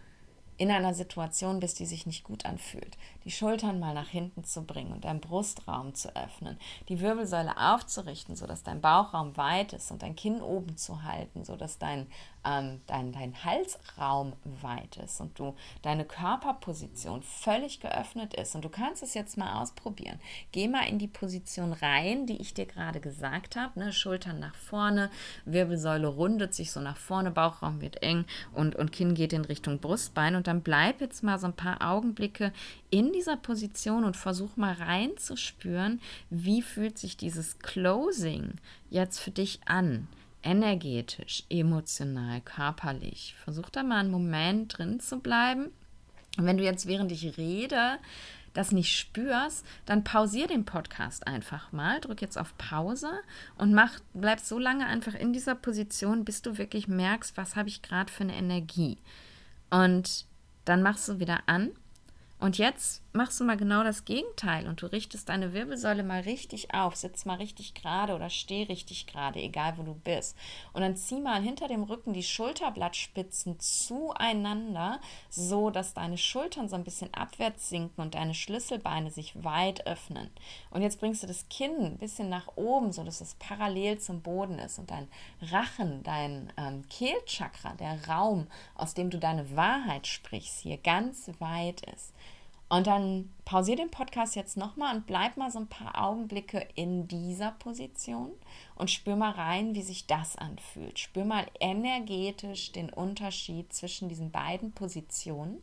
in 0.59 0.71
einer 0.71 0.93
Situation 0.93 1.61
bist, 1.61 1.79
die 1.79 1.87
sich 1.87 2.05
nicht 2.05 2.25
gut 2.25 2.45
anfühlt, 2.45 2.99
die 3.29 3.33
Schultern 3.33 3.79
mal 3.79 3.93
nach 3.93 4.09
hinten 4.09 4.43
zu 4.43 4.63
bringen 4.63 4.91
und 4.91 5.05
deinen 5.05 5.21
Brustraum 5.21 5.95
zu 5.95 6.17
öffnen, 6.17 6.57
die 6.89 7.01
Wirbelsäule 7.01 7.59
aufzurichten, 7.59 8.37
sodass 8.37 8.63
dein 8.63 8.81
Bauchraum 8.81 9.37
weit 9.37 9.75
ist 9.75 9.91
und 9.91 10.03
dein 10.03 10.17
Kinn 10.17 10.41
oben 10.41 10.79
zu 10.79 11.03
halten, 11.03 11.45
sodass 11.45 11.79
dein 11.79 12.07
ähm, 12.49 12.81
dein, 12.87 13.13
dein 13.13 13.45
Halsraum 13.45 14.33
weit 14.63 14.97
ist 14.97 15.21
und 15.21 15.39
du 15.39 15.55
deine 15.83 16.05
Körperposition 16.05 17.23
völlig 17.23 17.81
geöffnet 17.81 18.35
ist 18.35 18.55
und 18.55 18.65
du 18.65 18.69
kannst 18.69 19.03
es 19.03 19.15
jetzt 19.15 19.37
mal 19.37 19.61
ausprobieren. 19.61 20.21
Geh 20.53 20.69
mal 20.69 20.89
in 20.89 20.99
die 20.99 21.09
Position 21.09 21.73
rein, 21.73 22.27
die 22.27 22.41
ich 22.41 22.55
dir 22.55 22.67
gerade 22.67 23.01
gesagt 23.01 23.57
habe, 23.57 23.79
ne? 23.79 23.93
Schultern 23.93 24.39
nach 24.39 24.55
vorne, 24.55 25.11
Wirbelsäule 25.45 26.07
rundet 26.07 26.55
sich 26.55 26.73
so 26.73 26.81
nach 26.81 26.97
vorne, 26.97 27.31
Bauchraum 27.31 27.81
wird 27.81 28.03
eng 28.03 28.25
und, 28.55 28.77
und 28.77 28.93
Kinn 28.93 29.15
geht 29.15 29.33
in 29.33 29.45
Richtung 29.45 29.79
Brustbein 29.79 30.35
und 30.35 30.47
dann 30.47 30.63
bleib 30.63 31.01
jetzt 31.01 31.23
mal 31.23 31.39
so 31.39 31.47
ein 31.47 31.57
paar 31.57 31.83
Augenblicke 31.83 32.53
in 32.91 33.13
dieser 33.19 33.37
Position 33.37 34.05
und 34.05 34.17
versuch 34.17 34.57
mal 34.57 34.75
reinzuspüren, 34.75 36.01
wie 36.31 36.63
fühlt 36.63 36.99
sich 36.99 37.17
dieses 37.17 37.59
Closing 37.59 38.53
jetzt 38.91 39.19
für 39.19 39.33
dich 39.33 39.61
an 39.67 40.07
energetisch, 40.45 41.43
emotional, 41.51 42.41
körperlich. 42.43 43.35
Versuch 43.43 43.71
da 43.71 43.83
mal 43.83 43.99
einen 43.99 44.13
Moment 44.13 44.79
drin 44.79 45.01
zu 45.01 45.19
bleiben. 45.19 45.73
Und 46.37 46.47
wenn 46.47 46.59
du 46.59 46.65
jetzt, 46.65 46.87
während 46.87 47.11
ich 47.11 47.37
rede, 47.37 47.99
das 48.55 48.71
nicht 48.71 48.97
spürst, 48.97 49.67
dann 49.85 50.05
pausier 50.05 50.47
den 50.47 50.65
Podcast 50.65 51.27
einfach 51.27 51.73
mal, 51.73 52.01
drück 52.01 52.23
jetzt 52.23 52.39
auf 52.39 52.57
Pause 52.57 53.11
und 53.57 53.75
mach, 53.75 53.99
bleib 54.15 54.39
so 54.39 54.61
lange 54.61 54.87
einfach 54.87 55.15
in 55.15 55.33
dieser 55.33 55.57
Position, 55.57 56.25
bis 56.25 56.41
du 56.41 56.57
wirklich 56.57 56.87
merkst, 56.87 57.37
was 57.37 57.57
habe 57.57 57.69
ich 57.69 57.83
gerade 57.83 58.13
für 58.13 58.23
eine 58.23 58.37
Energie. 58.37 58.97
Und 59.71 60.25
dann 60.65 60.83
machst 60.83 61.09
du 61.09 61.19
wieder 61.19 61.41
an 61.47 61.73
und 62.39 62.59
jetzt 62.59 63.03
machst 63.13 63.41
du 63.41 63.45
mal 63.45 63.57
genau 63.57 63.83
das 63.83 64.05
Gegenteil 64.05 64.67
und 64.69 64.83
du 64.83 64.87
richtest 64.87 65.29
deine 65.29 65.53
Wirbelsäule 65.53 66.03
mal 66.03 66.21
richtig 66.21 66.75
auf, 66.75 66.95
sitz 66.95 67.25
mal 67.25 67.37
richtig 67.37 67.75
gerade 67.75 68.15
oder 68.15 68.29
steh 68.29 68.65
richtig 68.65 69.07
gerade, 69.07 69.41
egal 69.41 69.79
wo 69.79 69.83
du 69.83 69.95
bist. 69.95 70.37
Und 70.73 70.83
dann 70.83 70.97
zieh 70.97 71.21
mal 71.21 71.41
hinter 71.43 71.69
dem 71.69 71.85
Rücken 71.85 72.13
die 72.13 72.23
Schulterblattspitzen 72.23 73.59
zueinander, 73.59 75.01
so 75.31 75.71
dass 75.71 75.95
deine 75.95 76.19
Schultern 76.19 76.69
so 76.69 76.77
ein 76.77 76.85
bisschen 76.85 77.13
abwärts 77.15 77.69
sinken 77.71 78.01
und 78.03 78.15
deine 78.15 78.35
Schlüsselbeine 78.35 79.11
sich 79.11 79.43
weit 79.43 79.87
öffnen. 79.87 80.31
Und 80.71 80.83
jetzt 80.83 81.01
bringst 81.01 81.23
du 81.23 81.27
das 81.27 81.49
Kinn 81.49 81.81
ein 81.81 81.99
bisschen 81.99 82.29
nach 82.29 82.49
oben, 82.57 82.93
so 82.93 83.05
dass 83.05 83.21
es 83.21 83.35
parallel 83.35 83.99
zum 83.99 84.21
Boden 84.21 84.59
ist 84.59 84.79
und 84.79 84.91
dein 84.91 85.09
Rachen, 85.41 86.03
dein 86.03 86.53
ähm, 86.57 86.87
Kehlchakra, 86.89 87.75
der 87.75 88.07
Raum, 88.07 88.49
aus 88.75 88.95
dem 88.95 89.09
du 89.09 89.19
deine 89.19 89.57
Wahrheit 89.57 90.07
sprichst, 90.07 90.61
hier 90.61 90.77
ganz 90.77 91.31
weit 91.39 91.81
ist. 91.93 92.13
Und 92.69 92.87
dann 92.87 93.33
pausier 93.47 93.77
den 93.77 93.91
Podcast 93.91 94.37
jetzt 94.37 94.59
nochmal 94.59 94.95
und 94.95 95.07
bleib 95.07 95.39
mal 95.39 95.51
so 95.51 95.59
ein 95.59 95.69
paar 95.69 96.03
Augenblicke 96.03 96.69
in 96.75 97.09
dieser 97.09 97.53
Position 97.53 98.33
und 98.75 98.91
spür 98.91 99.17
mal 99.17 99.31
rein, 99.31 99.75
wie 99.75 99.83
sich 99.83 100.07
das 100.07 100.37
anfühlt. 100.37 100.99
Spür 100.99 101.25
mal 101.25 101.47
energetisch 101.61 102.73
den 102.73 102.91
Unterschied 102.91 103.73
zwischen 103.73 104.11
diesen 104.11 104.31
beiden 104.31 104.73
Positionen. 104.73 105.63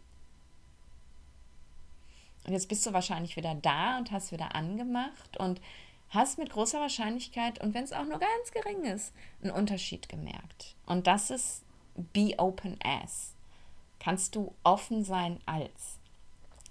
Und 2.46 2.54
jetzt 2.54 2.70
bist 2.70 2.86
du 2.86 2.94
wahrscheinlich 2.94 3.36
wieder 3.38 3.54
da 3.54 3.98
und 3.98 4.12
hast 4.12 4.32
wieder 4.32 4.56
angemacht 4.56 5.38
und 5.38 5.62
hast 6.10 6.38
mit 6.40 6.52
großer 6.52 6.80
Wahrscheinlichkeit, 6.80 7.62
und 7.62 7.74
wenn 7.74 7.84
es 7.84 7.94
auch 7.94 8.06
nur 8.06 8.20
ganz 8.20 8.52
gering 8.52 8.84
ist, 8.84 9.14
einen 9.42 9.52
Unterschied 9.52 10.10
gemerkt. 10.10 10.76
Und 10.86 11.08
das 11.08 11.30
ist 11.30 11.64
Be 11.96 12.36
Open 12.38 12.78
As. 12.84 13.34
Kannst 14.00 14.36
du 14.36 14.54
offen 14.64 15.04
sein 15.04 15.40
als. 15.46 16.00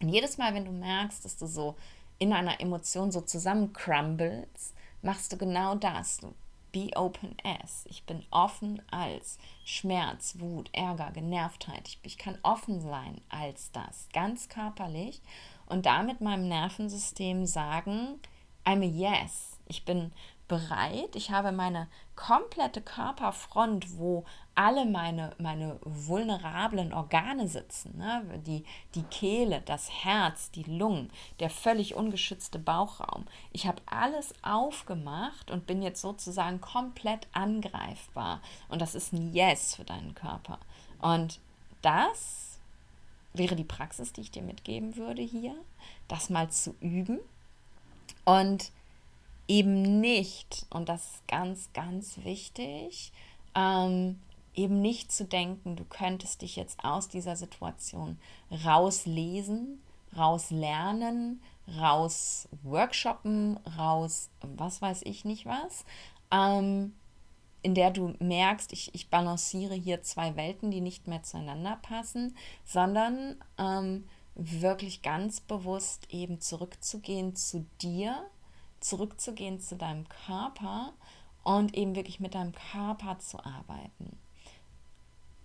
Und 0.00 0.08
jedes 0.08 0.38
Mal, 0.38 0.54
wenn 0.54 0.64
du 0.64 0.72
merkst, 0.72 1.24
dass 1.24 1.36
du 1.36 1.46
so 1.46 1.76
in 2.18 2.32
einer 2.32 2.60
Emotion 2.60 3.12
so 3.12 3.20
zusammencrumbles, 3.20 4.74
machst 5.02 5.32
du 5.32 5.36
genau 5.36 5.74
das. 5.74 6.18
Du 6.18 6.34
be 6.72 6.90
open 6.96 7.36
as. 7.44 7.84
Ich 7.88 8.04
bin 8.04 8.24
offen 8.30 8.82
als 8.90 9.38
Schmerz, 9.64 10.34
Wut, 10.38 10.68
Ärger, 10.72 11.12
Genervtheit. 11.12 11.98
Ich 12.02 12.18
kann 12.18 12.36
offen 12.42 12.80
sein 12.80 13.20
als 13.28 13.70
das, 13.70 14.08
ganz 14.12 14.48
körperlich 14.48 15.20
und 15.66 15.86
damit 15.86 16.20
meinem 16.20 16.48
Nervensystem 16.48 17.46
sagen, 17.46 18.18
I'm 18.64 18.82
a 18.82 19.20
yes. 19.22 19.58
Ich 19.66 19.84
bin 19.84 20.12
bereit. 20.48 21.14
Ich 21.14 21.30
habe 21.30 21.52
meine 21.52 21.88
komplette 22.16 22.82
Körperfront, 22.82 23.96
wo 23.96 24.24
alle 24.54 24.86
meine, 24.86 25.34
meine 25.38 25.78
vulnerablen 25.82 26.92
Organe 26.92 27.48
sitzen. 27.48 27.98
Ne? 27.98 28.24
Die, 28.46 28.64
die 28.94 29.02
Kehle, 29.04 29.62
das 29.64 29.90
Herz, 29.90 30.50
die 30.50 30.62
Lungen, 30.62 31.10
der 31.40 31.50
völlig 31.50 31.94
ungeschützte 31.94 32.58
Bauchraum. 32.58 33.26
Ich 33.52 33.66
habe 33.66 33.82
alles 33.86 34.34
aufgemacht 34.42 35.50
und 35.50 35.66
bin 35.66 35.82
jetzt 35.82 36.00
sozusagen 36.00 36.60
komplett 36.60 37.26
angreifbar. 37.32 38.40
Und 38.68 38.80
das 38.80 38.94
ist 38.94 39.12
ein 39.12 39.32
Yes 39.32 39.74
für 39.74 39.84
deinen 39.84 40.14
Körper. 40.14 40.58
Und 41.00 41.40
das 41.82 42.58
wäre 43.32 43.56
die 43.56 43.64
Praxis, 43.64 44.12
die 44.12 44.22
ich 44.22 44.30
dir 44.30 44.42
mitgeben 44.42 44.96
würde 44.96 45.22
hier, 45.22 45.54
das 46.08 46.30
mal 46.30 46.50
zu 46.50 46.74
üben. 46.80 47.18
Und 48.24 48.70
eben 49.48 50.00
nicht, 50.00 50.66
und 50.70 50.88
das 50.88 51.04
ist 51.04 51.28
ganz, 51.28 51.68
ganz 51.74 52.18
wichtig, 52.24 53.12
ähm, 53.54 54.18
eben 54.54 54.80
nicht 54.80 55.12
zu 55.12 55.24
denken, 55.24 55.76
du 55.76 55.84
könntest 55.84 56.42
dich 56.42 56.56
jetzt 56.56 56.84
aus 56.84 57.08
dieser 57.08 57.36
Situation 57.36 58.18
rauslesen, 58.64 59.82
rauslernen, 60.16 61.42
raus 61.78 62.48
workshoppen, 62.62 63.58
raus 63.78 64.30
was 64.40 64.82
weiß 64.82 65.02
ich 65.04 65.24
nicht 65.24 65.46
was, 65.46 65.84
ähm, 66.30 66.94
in 67.62 67.74
der 67.74 67.90
du 67.90 68.14
merkst, 68.18 68.72
ich, 68.72 68.94
ich 68.94 69.08
balanciere 69.08 69.74
hier 69.74 70.02
zwei 70.02 70.36
Welten, 70.36 70.70
die 70.70 70.82
nicht 70.82 71.08
mehr 71.08 71.22
zueinander 71.22 71.78
passen, 71.80 72.36
sondern 72.64 73.36
ähm, 73.58 74.04
wirklich 74.34 75.02
ganz 75.02 75.40
bewusst 75.40 76.06
eben 76.10 76.40
zurückzugehen 76.40 77.34
zu 77.36 77.66
dir, 77.80 78.28
zurückzugehen 78.80 79.60
zu 79.60 79.76
deinem 79.76 80.06
Körper 80.26 80.92
und 81.42 81.74
eben 81.74 81.94
wirklich 81.94 82.20
mit 82.20 82.34
deinem 82.34 82.52
Körper 82.72 83.18
zu 83.18 83.42
arbeiten. 83.42 84.18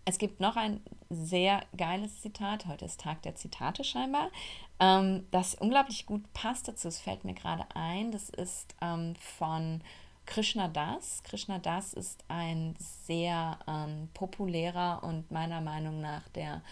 Es 0.09 0.17
gibt 0.17 0.39
noch 0.39 0.55
ein 0.55 0.81
sehr 1.11 1.61
geiles 1.77 2.21
Zitat, 2.21 2.65
heute 2.65 2.85
ist 2.85 2.99
Tag 2.99 3.21
der 3.21 3.35
Zitate 3.35 3.83
scheinbar, 3.83 4.31
ähm, 4.79 5.27
das 5.29 5.53
unglaublich 5.53 6.07
gut 6.07 6.23
passt 6.33 6.67
dazu. 6.67 6.87
Es 6.87 6.97
fällt 6.97 7.25
mir 7.25 7.35
gerade 7.35 7.63
ein, 7.75 8.11
das 8.11 8.31
ist 8.31 8.73
ähm, 8.81 9.13
von 9.37 9.81
Krishna 10.25 10.67
Das. 10.67 11.21
Krishna 11.21 11.59
Das 11.59 11.93
ist 11.93 12.23
ein 12.27 12.73
sehr 12.79 13.59
ähm, 13.67 14.09
populärer 14.15 15.03
und 15.03 15.29
meiner 15.29 15.61
Meinung 15.61 16.01
nach 16.01 16.27
der 16.29 16.63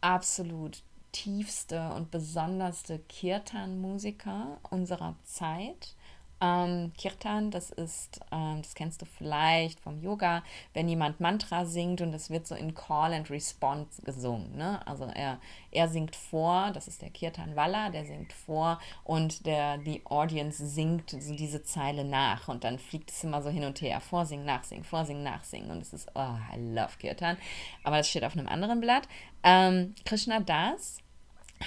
absolut 0.00 0.84
tiefste 1.10 1.90
und 1.94 2.12
besonderste 2.12 3.00
Kirtan-Musiker 3.00 4.58
unserer 4.70 5.16
Zeit. 5.24 5.96
Ähm, 6.40 6.92
Kirtan, 6.96 7.50
das 7.50 7.70
ist, 7.70 8.20
ähm, 8.30 8.62
das 8.62 8.74
kennst 8.74 9.02
du 9.02 9.06
vielleicht 9.06 9.80
vom 9.80 10.00
Yoga, 10.00 10.44
wenn 10.72 10.88
jemand 10.88 11.18
Mantra 11.20 11.64
singt 11.64 12.00
und 12.00 12.14
es 12.14 12.30
wird 12.30 12.46
so 12.46 12.54
in 12.54 12.74
Call 12.74 13.12
and 13.12 13.28
Response 13.28 14.00
gesungen. 14.02 14.56
Ne? 14.56 14.86
Also 14.86 15.04
er, 15.04 15.40
er 15.72 15.88
singt 15.88 16.14
vor, 16.14 16.70
das 16.72 16.86
ist 16.86 17.02
der 17.02 17.10
Kirtan 17.10 17.56
Walla, 17.56 17.90
der 17.90 18.04
singt 18.04 18.32
vor 18.32 18.78
und 19.02 19.46
der, 19.46 19.78
die 19.78 20.06
Audience 20.06 20.64
singt 20.64 21.10
so 21.10 21.34
diese 21.34 21.64
Zeile 21.64 22.04
nach 22.04 22.46
und 22.46 22.62
dann 22.62 22.78
fliegt 22.78 23.10
es 23.10 23.24
immer 23.24 23.42
so 23.42 23.50
hin 23.50 23.64
und 23.64 23.80
her. 23.80 24.00
Vorsingen, 24.00 24.46
nachsingen, 24.46 24.84
vorsingen, 24.84 25.24
nachsingen 25.24 25.70
und 25.72 25.82
es 25.82 25.92
ist, 25.92 26.08
oh, 26.14 26.36
I 26.54 26.72
love 26.72 26.98
Kirtan. 26.98 27.36
Aber 27.82 27.96
das 27.96 28.08
steht 28.08 28.24
auf 28.24 28.34
einem 28.34 28.48
anderen 28.48 28.80
Blatt. 28.80 29.08
Ähm, 29.42 29.94
Krishna 30.04 30.38
Das 30.38 30.98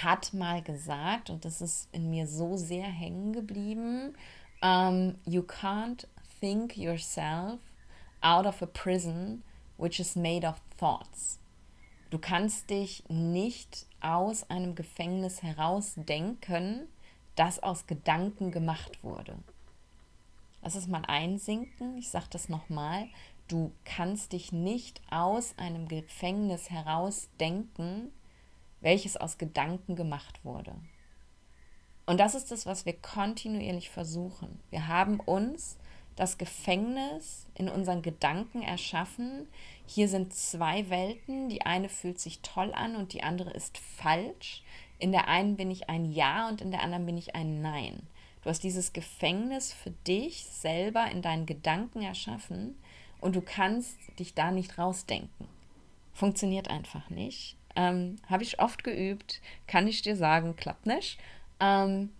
hat 0.02 0.32
mal 0.32 0.62
gesagt, 0.62 1.28
und 1.28 1.44
das 1.44 1.60
ist 1.60 1.88
in 1.92 2.10
mir 2.10 2.26
so 2.26 2.56
sehr 2.56 2.86
hängen 2.86 3.32
geblieben, 3.32 4.14
um, 4.62 5.16
you 5.26 5.42
can't 5.42 6.04
think 6.40 6.76
yourself 6.76 7.60
out 8.22 8.46
of 8.46 8.62
a 8.62 8.66
prison 8.66 9.42
which 9.76 9.98
is 9.98 10.16
made 10.16 10.44
of 10.44 10.60
thoughts. 10.78 11.38
Du 12.10 12.18
kannst 12.18 12.70
dich 12.70 13.02
nicht 13.08 13.86
aus 14.00 14.48
einem 14.50 14.74
Gefängnis 14.74 15.42
herausdenken, 15.42 16.88
das 17.36 17.62
aus 17.62 17.86
Gedanken 17.86 18.50
gemacht 18.50 19.02
wurde. 19.02 19.38
Lass 20.62 20.74
es 20.74 20.86
mal 20.86 21.04
einsinken. 21.06 21.96
Ich 21.96 22.10
sage 22.10 22.26
das 22.30 22.48
nochmal. 22.48 23.08
Du 23.48 23.72
kannst 23.84 24.32
dich 24.32 24.52
nicht 24.52 25.00
aus 25.10 25.54
einem 25.58 25.88
Gefängnis 25.88 26.70
herausdenken, 26.70 28.12
welches 28.80 29.16
aus 29.16 29.38
Gedanken 29.38 29.96
gemacht 29.96 30.44
wurde. 30.44 30.74
Und 32.06 32.18
das 32.18 32.34
ist 32.34 32.50
das, 32.50 32.66
was 32.66 32.84
wir 32.84 32.94
kontinuierlich 32.94 33.90
versuchen. 33.90 34.60
Wir 34.70 34.88
haben 34.88 35.20
uns 35.20 35.78
das 36.16 36.36
Gefängnis 36.36 37.46
in 37.54 37.68
unseren 37.68 38.02
Gedanken 38.02 38.62
erschaffen. 38.62 39.46
Hier 39.86 40.08
sind 40.08 40.34
zwei 40.34 40.90
Welten. 40.90 41.48
Die 41.48 41.62
eine 41.62 41.88
fühlt 41.88 42.18
sich 42.18 42.40
toll 42.40 42.72
an 42.74 42.96
und 42.96 43.12
die 43.12 43.22
andere 43.22 43.50
ist 43.50 43.78
falsch. 43.78 44.62
In 44.98 45.12
der 45.12 45.28
einen 45.28 45.56
bin 45.56 45.70
ich 45.70 45.88
ein 45.88 46.04
Ja 46.04 46.48
und 46.48 46.60
in 46.60 46.70
der 46.70 46.82
anderen 46.82 47.06
bin 47.06 47.16
ich 47.16 47.34
ein 47.34 47.62
Nein. 47.62 48.06
Du 48.42 48.50
hast 48.50 48.62
dieses 48.62 48.92
Gefängnis 48.92 49.72
für 49.72 49.90
dich 50.06 50.44
selber 50.44 51.10
in 51.10 51.22
deinen 51.22 51.46
Gedanken 51.46 52.02
erschaffen 52.02 52.76
und 53.20 53.36
du 53.36 53.40
kannst 53.40 53.96
dich 54.18 54.34
da 54.34 54.50
nicht 54.50 54.78
rausdenken. 54.78 55.46
Funktioniert 56.12 56.68
einfach 56.68 57.08
nicht. 57.08 57.56
Ähm, 57.74 58.16
Habe 58.28 58.42
ich 58.42 58.60
oft 58.60 58.84
geübt, 58.84 59.40
kann 59.66 59.86
ich 59.86 60.02
dir 60.02 60.16
sagen, 60.16 60.56
klappt 60.56 60.86
nicht. 60.86 61.18
Ähm, 61.62 62.10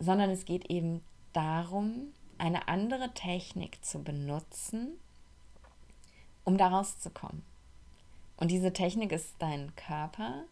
sondern 0.00 0.30
es 0.30 0.44
geht 0.44 0.68
eben 0.68 1.00
darum, 1.32 2.12
eine 2.36 2.66
andere 2.66 3.14
Technik 3.14 3.84
zu 3.84 4.02
benutzen, 4.02 4.98
um 6.44 6.58
da 6.58 6.66
rauszukommen. 6.68 7.44
Und 8.36 8.50
diese 8.50 8.72
Technik 8.72 9.12
ist 9.12 9.36
dein 9.38 9.74
Körper, 9.76 10.42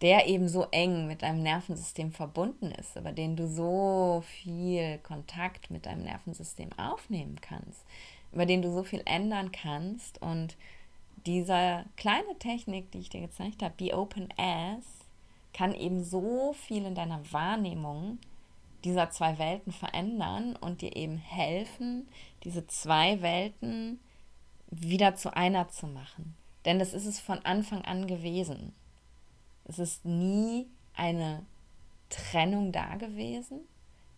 der 0.00 0.26
eben 0.26 0.48
so 0.48 0.66
eng 0.72 1.06
mit 1.06 1.22
deinem 1.22 1.42
Nervensystem 1.42 2.10
verbunden 2.10 2.72
ist, 2.72 2.96
über 2.96 3.12
den 3.12 3.36
du 3.36 3.46
so 3.46 4.24
viel 4.26 4.98
Kontakt 4.98 5.70
mit 5.70 5.86
deinem 5.86 6.02
Nervensystem 6.02 6.70
aufnehmen 6.76 7.40
kannst, 7.40 7.84
über 8.32 8.46
den 8.46 8.62
du 8.62 8.72
so 8.72 8.82
viel 8.82 9.02
ändern 9.04 9.52
kannst. 9.52 10.20
Und 10.20 10.56
diese 11.26 11.84
kleine 11.96 12.36
Technik, 12.40 12.90
die 12.90 12.98
ich 12.98 13.10
dir 13.10 13.20
gezeigt 13.20 13.62
habe, 13.62 13.74
Be 13.76 13.96
Open 13.96 14.28
As, 14.36 14.97
kann 15.52 15.74
eben 15.74 16.04
so 16.04 16.52
viel 16.52 16.84
in 16.84 16.94
deiner 16.94 17.20
Wahrnehmung 17.32 18.18
dieser 18.84 19.10
zwei 19.10 19.38
Welten 19.38 19.72
verändern 19.72 20.56
und 20.56 20.82
dir 20.82 20.94
eben 20.96 21.16
helfen, 21.16 22.08
diese 22.44 22.66
zwei 22.66 23.22
Welten 23.22 24.00
wieder 24.70 25.16
zu 25.16 25.34
einer 25.34 25.68
zu 25.68 25.86
machen. 25.86 26.36
Denn 26.64 26.78
das 26.78 26.92
ist 26.92 27.06
es 27.06 27.18
von 27.18 27.38
Anfang 27.44 27.82
an 27.82 28.06
gewesen. 28.06 28.72
Es 29.64 29.78
ist 29.78 30.04
nie 30.04 30.66
eine 30.94 31.44
Trennung 32.08 32.72
da 32.72 32.96
gewesen. 32.96 33.60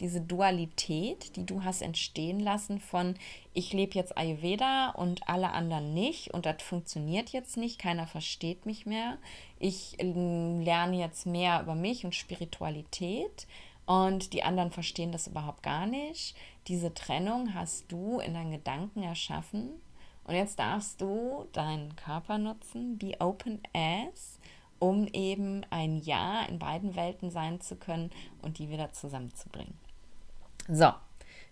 Diese 0.01 0.22
Dualität, 0.22 1.36
die 1.36 1.44
du 1.44 1.62
hast 1.62 1.82
entstehen 1.82 2.40
lassen 2.40 2.80
von 2.80 3.14
ich 3.53 3.74
lebe 3.74 3.94
jetzt 3.94 4.16
Ayurveda 4.16 4.90
und 4.90 5.28
alle 5.28 5.53
anderen 5.53 5.92
nicht 5.92 6.32
und 6.32 6.46
das 6.46 6.62
funktioniert 6.62 7.30
jetzt 7.30 7.59
nicht, 7.59 7.78
keiner 7.78 8.07
versteht 8.07 8.64
mich 8.64 8.86
mehr. 8.86 9.18
Ich 9.59 9.96
ähm, 9.98 10.61
lerne 10.61 10.98
jetzt 10.98 11.26
mehr 11.26 11.61
über 11.61 11.74
mich 11.74 12.07
und 12.07 12.14
Spiritualität 12.14 13.46
und 13.84 14.32
die 14.32 14.42
anderen 14.42 14.70
verstehen 14.70 15.12
das 15.12 15.26
überhaupt 15.26 15.62
gar 15.62 15.84
nicht. 15.84 16.34
Diese 16.66 16.94
Trennung 16.94 17.53
hast 17.53 17.92
du 17.92 18.20
in 18.20 18.32
deinen 18.32 18.53
Gedanken 18.53 19.03
erschaffen 19.03 19.70
und 20.24 20.34
jetzt 20.34 20.59
darfst 20.59 21.01
du 21.03 21.46
deinen 21.53 21.94
Körper 21.96 22.38
nutzen, 22.38 22.96
be 22.96 23.16
open 23.18 23.61
as, 23.74 24.38
um 24.78 25.07
eben 25.09 25.66
ein 25.68 25.98
Ja 25.98 26.44
in 26.44 26.59
beiden 26.59 26.96
Welten 26.96 27.30
sein 27.30 27.61
zu 27.61 27.76
können 27.76 28.11
und 28.40 28.59
die 28.59 28.70
wieder 28.70 28.92
zusammenzubringen. 28.92 29.74
So, 30.73 30.93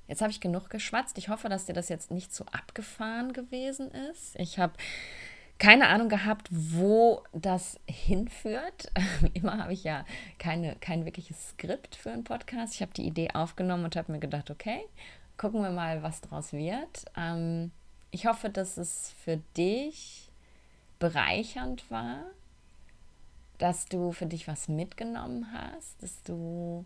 jetzt 0.06 0.22
habe 0.22 0.30
ich 0.30 0.40
genug 0.40 0.70
geschwatzt. 0.70 1.18
Ich 1.18 1.28
hoffe, 1.28 1.48
dass 1.48 1.66
dir 1.66 1.72
das 1.72 1.88
jetzt 1.88 2.12
nicht 2.12 2.32
zu 2.32 2.44
so 2.44 2.50
abgefahren 2.50 3.32
gewesen 3.32 3.90
ist. 3.90 4.36
Ich 4.36 4.60
habe 4.60 4.74
keine 5.58 5.88
Ahnung 5.88 6.08
gehabt, 6.08 6.48
wo 6.52 7.24
das 7.32 7.80
hinführt. 7.86 8.92
Immer 9.34 9.58
habe 9.58 9.72
ich 9.72 9.82
ja 9.82 10.04
keine, 10.38 10.76
kein 10.76 11.04
wirkliches 11.04 11.48
Skript 11.50 11.96
für 11.96 12.12
einen 12.12 12.22
Podcast. 12.22 12.74
Ich 12.74 12.80
habe 12.82 12.92
die 12.92 13.06
Idee 13.06 13.30
aufgenommen 13.34 13.84
und 13.84 13.96
habe 13.96 14.12
mir 14.12 14.20
gedacht, 14.20 14.52
okay, 14.52 14.82
gucken 15.36 15.62
wir 15.62 15.70
mal, 15.70 16.04
was 16.04 16.20
daraus 16.20 16.52
wird. 16.52 17.06
Ähm, 17.16 17.72
ich 18.12 18.26
hoffe, 18.26 18.50
dass 18.50 18.76
es 18.76 19.12
für 19.24 19.38
dich 19.56 20.30
bereichernd 21.00 21.90
war, 21.90 22.22
dass 23.58 23.86
du 23.86 24.12
für 24.12 24.26
dich 24.26 24.46
was 24.46 24.68
mitgenommen 24.68 25.48
hast, 25.52 26.00
dass 26.04 26.22
du 26.22 26.84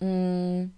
mh, 0.00 0.06
mm, 0.06 0.72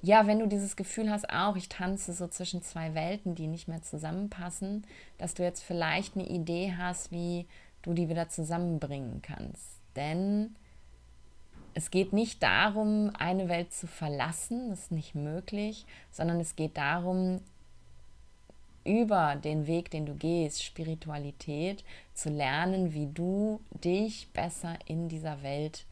ja, 0.00 0.26
wenn 0.26 0.38
du 0.38 0.46
dieses 0.46 0.76
Gefühl 0.76 1.10
hast, 1.10 1.28
auch 1.30 1.56
ich 1.56 1.68
tanze 1.68 2.12
so 2.12 2.28
zwischen 2.28 2.62
zwei 2.62 2.94
Welten, 2.94 3.34
die 3.34 3.48
nicht 3.48 3.66
mehr 3.66 3.82
zusammenpassen, 3.82 4.86
dass 5.18 5.34
du 5.34 5.42
jetzt 5.42 5.62
vielleicht 5.62 6.16
eine 6.16 6.28
Idee 6.28 6.74
hast, 6.76 7.10
wie 7.10 7.46
du 7.82 7.94
die 7.94 8.08
wieder 8.08 8.28
zusammenbringen 8.28 9.22
kannst. 9.22 9.80
Denn 9.96 10.54
es 11.74 11.90
geht 11.90 12.12
nicht 12.12 12.42
darum, 12.42 13.10
eine 13.18 13.48
Welt 13.48 13.72
zu 13.72 13.86
verlassen, 13.86 14.70
das 14.70 14.80
ist 14.80 14.92
nicht 14.92 15.14
möglich, 15.14 15.86
sondern 16.10 16.40
es 16.40 16.56
geht 16.56 16.76
darum, 16.76 17.40
über 18.84 19.36
den 19.36 19.66
Weg, 19.66 19.90
den 19.90 20.06
du 20.06 20.14
gehst, 20.14 20.64
Spiritualität, 20.64 21.84
zu 22.14 22.30
lernen, 22.30 22.94
wie 22.94 23.06
du 23.06 23.60
dich 23.84 24.28
besser 24.32 24.78
in 24.86 25.08
dieser 25.08 25.42
Welt 25.42 25.84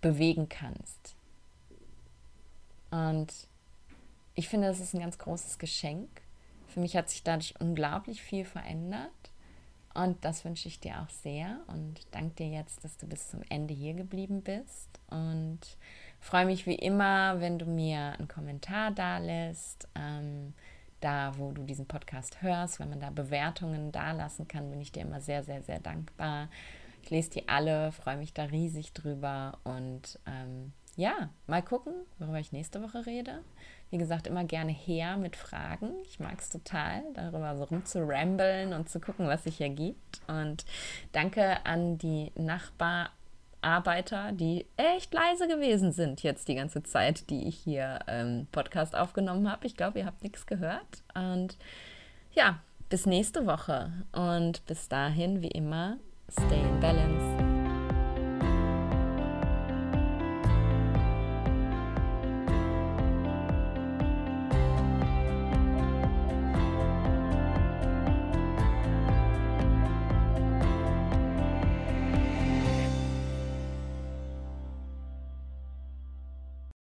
bewegen 0.00 0.48
kannst. 0.48 1.15
Und 2.90 3.32
ich 4.34 4.48
finde, 4.48 4.68
das 4.68 4.80
ist 4.80 4.94
ein 4.94 5.00
ganz 5.00 5.18
großes 5.18 5.58
Geschenk. 5.58 6.08
Für 6.68 6.80
mich 6.80 6.96
hat 6.96 7.08
sich 7.08 7.22
dadurch 7.22 7.54
unglaublich 7.60 8.22
viel 8.22 8.44
verändert. 8.44 9.10
Und 9.94 10.22
das 10.26 10.44
wünsche 10.44 10.68
ich 10.68 10.78
dir 10.78 11.00
auch 11.00 11.08
sehr 11.08 11.60
und 11.68 12.06
danke 12.10 12.34
dir 12.34 12.48
jetzt, 12.48 12.84
dass 12.84 12.98
du 12.98 13.06
bis 13.06 13.30
zum 13.30 13.40
Ende 13.48 13.72
hier 13.72 13.94
geblieben 13.94 14.42
bist. 14.42 14.90
Und 15.08 15.60
freue 16.20 16.44
mich 16.44 16.66
wie 16.66 16.74
immer, 16.74 17.40
wenn 17.40 17.58
du 17.58 17.64
mir 17.64 18.12
einen 18.18 18.28
Kommentar 18.28 18.90
da 18.90 19.16
lässt. 19.16 19.88
Ähm, 19.94 20.52
da, 21.00 21.38
wo 21.38 21.52
du 21.52 21.62
diesen 21.62 21.86
Podcast 21.86 22.42
hörst, 22.42 22.80
wenn 22.80 22.90
man 22.90 23.00
da 23.00 23.10
Bewertungen 23.10 23.92
da 23.92 24.12
lassen 24.12 24.48
kann, 24.48 24.70
bin 24.70 24.80
ich 24.80 24.92
dir 24.92 25.02
immer 25.02 25.20
sehr, 25.20 25.44
sehr, 25.44 25.62
sehr 25.62 25.80
dankbar. 25.80 26.48
Ich 27.02 27.10
lese 27.10 27.30
die 27.30 27.48
alle, 27.48 27.92
freue 27.92 28.16
mich 28.16 28.32
da 28.32 28.44
riesig 28.44 28.92
drüber 28.92 29.58
und 29.64 30.18
ähm, 30.26 30.72
ja, 30.96 31.28
mal 31.46 31.62
gucken, 31.62 31.92
worüber 32.18 32.38
ich 32.38 32.52
nächste 32.52 32.82
Woche 32.82 33.04
rede. 33.04 33.42
Wie 33.90 33.98
gesagt, 33.98 34.26
immer 34.26 34.44
gerne 34.44 34.72
her 34.72 35.16
mit 35.18 35.36
Fragen. 35.36 35.90
Ich 36.04 36.18
mag 36.18 36.40
es 36.40 36.48
total, 36.48 37.02
darüber 37.14 37.54
so 37.56 37.64
rumzurambeln 37.64 38.72
und 38.72 38.88
zu 38.88 38.98
gucken, 38.98 39.28
was 39.28 39.44
sich 39.44 39.60
ergibt. 39.60 40.20
Und 40.26 40.64
danke 41.12 41.64
an 41.66 41.98
die 41.98 42.32
Nachbararbeiter, 42.34 44.32
die 44.32 44.66
echt 44.76 45.12
leise 45.12 45.46
gewesen 45.46 45.92
sind 45.92 46.22
jetzt 46.22 46.48
die 46.48 46.56
ganze 46.56 46.82
Zeit, 46.82 47.28
die 47.28 47.46
ich 47.46 47.58
hier 47.58 47.98
ähm, 48.08 48.48
Podcast 48.50 48.96
aufgenommen 48.96 49.50
habe. 49.50 49.66
Ich 49.66 49.76
glaube, 49.76 49.98
ihr 49.98 50.06
habt 50.06 50.22
nichts 50.22 50.46
gehört. 50.46 51.04
Und 51.14 51.58
ja, 52.32 52.58
bis 52.88 53.04
nächste 53.04 53.46
Woche. 53.46 53.92
Und 54.12 54.64
bis 54.66 54.88
dahin, 54.88 55.42
wie 55.42 55.50
immer, 55.50 55.98
stay 56.30 56.60
in 56.60 56.80
balance. 56.80 57.45